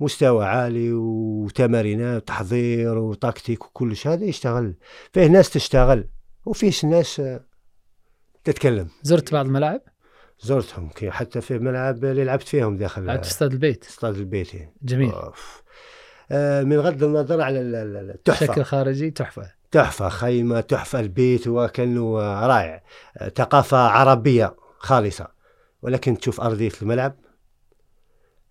مستوى 0.00 0.46
عالي 0.46 0.92
وتمارينات 0.92 2.22
وتحضير 2.22 2.98
وتكتيك 2.98 3.64
وكل 3.64 3.96
شيء 3.96 4.12
هذا 4.12 4.24
يشتغل. 4.24 4.74
فيه 5.12 5.26
ناس 5.26 5.50
تشتغل 5.50 6.08
وفيش 6.44 6.84
ناس 6.84 7.22
تتكلم. 8.44 8.88
زرت 9.02 9.32
بعض 9.32 9.46
الملاعب؟ 9.46 9.80
زرتهم 10.40 10.90
حتى 11.08 11.40
في 11.40 11.58
ملعب 11.58 12.04
اللي 12.04 12.24
لعبت 12.24 12.48
فيهم 12.48 12.76
داخل 12.76 13.04
لعبت 13.04 13.24
في 13.24 13.30
استاد 13.30 13.52
البيت. 13.52 13.84
استاد 13.84 14.14
البيت. 14.14 14.50
جميل. 14.82 15.12
آه 16.30 16.62
من 16.62 16.80
غض 16.80 17.04
النظر 17.04 17.40
على 17.40 17.60
التحفه 17.60 18.46
شكل 18.46 18.62
خارجي 18.62 19.10
تحفة. 19.10 19.57
تحفة 19.70 20.08
خيمة 20.08 20.60
تحفة 20.60 21.00
البيت 21.00 21.48
وكأنه 21.48 22.18
رائع. 22.46 22.82
ثقافة 23.36 23.78
عربية 23.78 24.56
خالصة. 24.78 25.28
ولكن 25.82 26.18
تشوف 26.18 26.40
أرضية 26.40 26.72
الملعب 26.82 27.14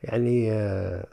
يعني 0.03 0.51
آه 0.51 1.07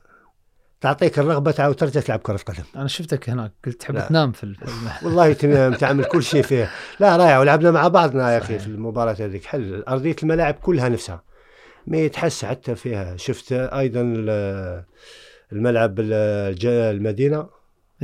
تعطيك 0.81 1.19
الرغبة 1.19 1.51
تعاود 1.51 1.75
ترجع 1.75 2.01
تلعب 2.01 2.19
كرة 2.19 2.37
قدم. 2.37 2.63
أنا 2.77 2.89
شفتك 2.89 3.31
هناك 3.31 3.53
قلت 3.67 3.81
تحب 3.81 4.09
تنام 4.09 4.33
في 4.33 4.45
الم... 4.45 4.57
والله 5.03 5.33
تنام 5.43 5.75
تعمل 5.75 6.05
كل 6.05 6.23
شيء 6.23 6.43
فيه 6.43 6.71
لا 7.01 7.17
رائع 7.17 7.39
ولعبنا 7.39 7.71
مع 7.71 7.89
بعضنا 7.89 8.33
يا 8.33 8.39
أخي 8.39 8.59
في 8.59 8.67
المباراة 8.67 9.17
هذيك. 9.21 9.45
حل 9.45 9.85
أرضية 9.89 10.17
الملاعب 10.23 10.55
كلها 10.55 10.89
نفسها. 10.89 11.23
ما 11.87 11.99
يتحس 11.99 12.45
حتى 12.45 12.75
فيها. 12.75 13.17
شفت 13.17 13.53
أيضا 13.53 14.01
الملعب 15.53 16.01
المدينة 16.01 16.91
المدينة؟ 16.91 17.49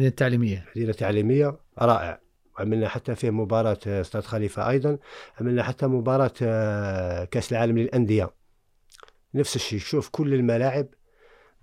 التعليمية. 0.08 0.64
المدينة 0.64 0.90
التعليميه 0.90 1.58
رائع. 1.78 2.20
عملنا 2.58 2.88
حتى 2.88 3.14
فيه 3.14 3.30
مباراة 3.30 3.78
استاد 3.86 4.22
خليفة 4.22 4.68
أيضا. 4.70 4.98
عملنا 5.40 5.62
حتى 5.62 5.86
مباراة 5.86 6.32
آه، 6.42 7.24
كأس 7.24 7.52
العالم 7.52 7.78
للأندية. 7.78 8.30
نفس 9.34 9.56
الشيء 9.56 9.78
شوف 9.78 10.08
كل 10.08 10.34
الملاعب 10.34 10.86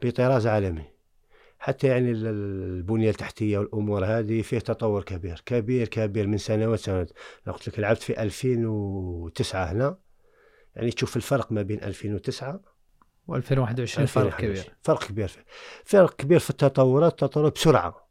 بطراز 0.02 0.48
عالمي. 0.48 0.84
حتى 1.60 1.88
يعني 1.88 2.12
البنية 2.12 3.10
التحتية 3.10 3.58
والأمور 3.58 4.06
هذه 4.06 4.42
فيه 4.42 4.60
تطور 4.60 5.04
كبير 5.04 5.42
كبير 5.46 5.88
كبير 5.88 6.28
من 6.28 6.38
سنوات 6.38 6.80
سنوات 6.80 7.12
قلت 7.48 7.68
لك 7.68 7.80
لعبت 7.80 8.02
في 8.02 8.22
2009 8.22 9.72
هنا. 9.72 9.98
يعني 10.76 10.92
تشوف 10.92 11.16
الفرق 11.16 11.52
ما 11.52 11.62
بين 11.62 11.84
2009 11.84 12.62
و2021 13.32 14.04
فرق 14.06 14.38
كبير. 14.38 14.76
فرق 14.82 15.04
كبير. 15.04 15.32
فرق 15.86 16.16
كبير 16.16 16.40
في 16.40 16.50
التطورات 16.50 17.20
تطور 17.20 17.50
بسرعة. 17.50 18.07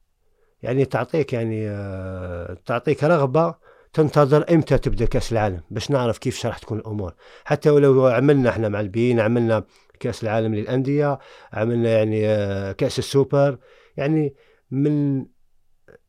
يعني 0.66 0.84
تعطيك 0.84 1.32
يعني 1.32 1.68
آه، 1.68 2.56
تعطيك 2.66 3.04
رغبة 3.04 3.54
تنتظر 3.92 4.44
إمتى 4.50 4.78
تبدأ 4.78 5.04
كأس 5.04 5.32
العالم 5.32 5.60
باش 5.70 5.90
نعرف 5.90 6.18
كيف 6.18 6.46
راح 6.46 6.58
تكون 6.58 6.78
الأمور 6.78 7.14
حتى 7.44 7.70
ولو 7.70 8.06
عملنا 8.06 8.50
إحنا 8.50 8.68
مع 8.68 8.80
البيين 8.80 9.20
عملنا 9.20 9.64
كأس 10.00 10.22
العالم 10.22 10.54
للأندية 10.54 11.18
عملنا 11.52 11.90
يعني 11.90 12.28
آه، 12.28 12.72
كأس 12.72 12.98
السوبر 12.98 13.58
يعني 13.96 14.34
من 14.70 15.26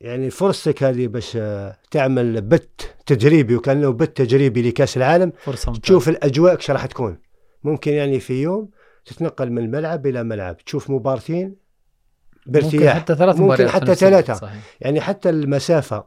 يعني 0.01 0.29
فرصتك 0.29 0.83
هذه 0.83 1.07
باش 1.07 1.37
آه، 1.37 1.77
تعمل 1.91 2.41
بت 2.41 2.95
تجريبي 3.05 3.55
وكانه 3.55 3.89
بت 3.89 4.17
تجريبي 4.17 4.69
لكأس 4.69 4.97
العالم 4.97 5.31
فرصة 5.39 5.69
ممتازة. 5.69 5.81
تشوف 5.81 6.09
الأجواء 6.09 6.55
كش 6.55 6.71
راح 6.71 6.85
تكون 6.85 7.19
ممكن 7.63 7.91
يعني 7.91 8.19
في 8.19 8.41
يوم 8.41 8.69
تتنقل 9.05 9.51
من 9.51 9.71
ملعب 9.71 10.07
إلى 10.07 10.23
ملعب 10.23 10.57
تشوف 10.57 10.89
مبارتين 10.89 11.66
ممكن 12.47 12.59
بارتياح 12.59 12.95
حتى 12.95 13.15
ثلاث 13.15 13.35
ممكن 13.35 13.45
مباريات 13.45 13.69
حتى. 13.69 13.95
ثلاثة. 13.95 14.33
صحيح 14.33 14.61
يعني 14.81 15.01
حتى 15.01 15.29
المسافة 15.29 16.03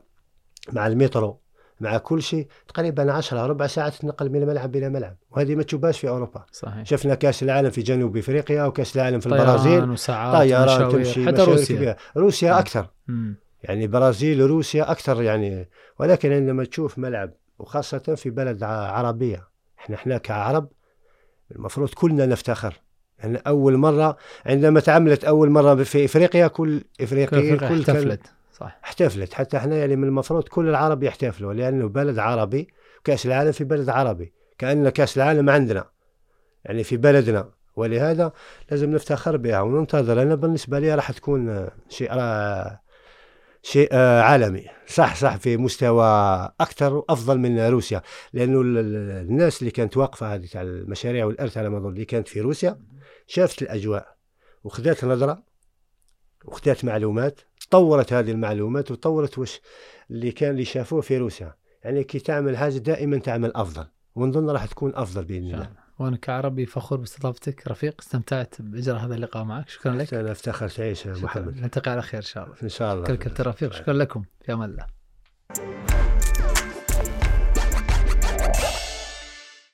مع 0.72 0.86
المترو 0.86 1.40
مع 1.80 1.98
كل 1.98 2.22
شيء 2.22 2.46
تقريبا 2.68 3.12
10 3.12 3.46
ربع 3.46 3.66
ساعه 3.66 3.88
تتنقل 3.88 4.30
من 4.30 4.46
ملعب 4.46 4.76
إلى 4.76 4.88
ملعب 4.88 5.16
وهذه 5.30 5.54
ما 5.54 5.62
تشوفهاش 5.62 6.00
في 6.00 6.08
أوروبا 6.08 6.44
صحيح 6.52 6.84
شفنا 6.84 7.14
كأس 7.14 7.42
العالم 7.42 7.70
في 7.70 7.82
جنوب 7.82 8.16
إفريقيا 8.16 8.64
وكأس 8.64 8.96
العالم 8.96 9.20
في 9.20 9.28
طيران 9.28 9.40
البرازيل 9.42 9.96
طيران. 10.32 10.92
تمشي 10.92 11.26
حتى 11.26 11.42
روسيا 11.42 11.76
كبيرة. 11.76 11.96
روسيا. 12.16 12.58
أكثر 12.58 12.86
مم. 13.08 13.36
يعني 13.62 13.84
البرازيل 13.84 14.42
وروسيا 14.42 14.90
أكثر 14.90 15.22
يعني 15.22 15.68
ولكن 15.98 16.32
عندما 16.32 16.64
تشوف 16.64 16.98
ملعب 16.98 17.32
وخاصة 17.58 17.98
في 17.98 18.30
بلد 18.30 18.62
عربية 18.62 19.48
إحنا 19.78 19.96
إحنا 19.96 20.18
كعرب 20.18 20.68
المفروض 21.56 21.88
كلنا 21.88 22.26
نفتخر 22.26 22.80
يعني 23.22 23.42
أول 23.46 23.76
مرة 23.76 24.16
عندما 24.46 24.80
تعملت 24.80 25.24
أول 25.24 25.50
مرة 25.50 25.82
في 25.82 26.04
إفريقيا 26.04 26.46
كل 26.46 26.80
إفريقيا 27.00 27.40
كل 27.56 27.58
كل 27.68 27.80
احتفلت 27.80 28.20
صح. 28.52 28.78
احتفلت. 28.84 29.34
حتى 29.34 29.56
إحنا 29.56 29.76
يعني 29.76 29.96
من 29.96 30.04
المفروض 30.08 30.42
كل 30.48 30.68
العرب 30.68 31.02
يحتفلوا 31.02 31.54
لأنه 31.54 31.88
بلد 31.88 32.18
عربي 32.18 32.68
كأس 33.04 33.26
العالم 33.26 33.52
في 33.52 33.64
بلد 33.64 33.88
عربي 33.88 34.32
كأن 34.58 34.88
كأس 34.88 35.16
العالم 35.16 35.50
عندنا 35.50 35.84
يعني 36.64 36.84
في 36.84 36.96
بلدنا. 36.96 37.48
ولهذا 37.76 38.32
لازم 38.70 38.90
نفتخر 38.90 39.36
بها 39.36 39.60
وننتظر. 39.60 40.22
أنا 40.22 40.34
بالنسبة 40.34 40.78
لي 40.78 40.94
راح 40.94 41.12
تكون 41.12 41.66
شيء 41.88 42.10
شيء 43.62 43.94
عالمي 43.96 44.64
صح 44.86 45.14
صح 45.16 45.36
في 45.36 45.56
مستوى 45.56 46.04
أكثر 46.60 46.94
وأفضل 46.94 47.38
من 47.38 47.60
روسيا. 47.60 48.02
لأنه 48.32 48.60
ال- 48.60 48.78
ال- 48.78 49.26
الناس 49.28 49.60
اللي 49.60 49.70
كانت 49.70 49.96
واقفة 49.96 50.34
هذه 50.34 50.46
تاع 50.46 50.62
المشاريع 50.62 51.24
والأرث 51.24 51.58
على 51.58 51.68
ما 51.68 51.78
أظن 51.78 51.88
اللي 51.88 52.04
كانت 52.04 52.28
في 52.28 52.40
روسيا 52.40 52.78
شافت 53.32 53.62
الأجواء 53.62 54.16
وخذت 54.64 55.04
نظره 55.04 55.42
وخذت 56.44 56.84
معلومات 56.84 57.40
طورت 57.70 58.12
هذه 58.12 58.30
المعلومات 58.30 58.90
وطورت 58.90 59.38
وش 59.38 59.60
اللي 60.10 60.32
كان 60.32 60.50
اللي 60.50 60.64
شافوه 60.64 61.00
في 61.00 61.18
روسيا. 61.18 61.54
يعني 61.84 62.04
كي 62.04 62.18
تعمل 62.18 62.56
حاجة 62.56 62.78
دائما 62.78 63.18
تعمل 63.18 63.52
أفضل 63.54 63.86
ونظن 64.14 64.50
راح 64.50 64.66
تكون 64.66 64.94
أفضل 64.94 65.24
بإذن 65.24 65.44
إن 65.44 65.50
شاء 65.50 65.60
الله. 65.60 65.80
وأنا 65.98 66.16
كعربي 66.16 66.66
فخور 66.66 66.98
باستضافتك 66.98 67.68
رفيق 67.68 67.94
استمتعت 68.00 68.54
بإجراء 68.62 69.06
هذا 69.06 69.14
اللقاء 69.14 69.44
معك. 69.44 69.68
شكرا 69.68 69.92
لك. 69.92 70.14
أنا 70.14 70.32
أفتخر 70.32 70.68
تعيش 70.68 71.06
يا 71.06 71.14
شكرا. 71.14 71.24
محمد. 71.24 71.56
نلتقي 71.56 71.90
على 71.90 72.02
خير 72.02 72.20
إن 72.20 72.26
شاء 72.26 72.44
الله. 72.44 72.56
إن 72.62 72.68
شاء 72.68 72.94
الله. 72.94 73.04
كابتن 73.04 73.44
رفيق 73.44 73.72
شكرا 73.72 73.94
لكم. 73.94 74.24
في 74.44 74.52
أمان 74.52 74.70
الله. 74.70 75.99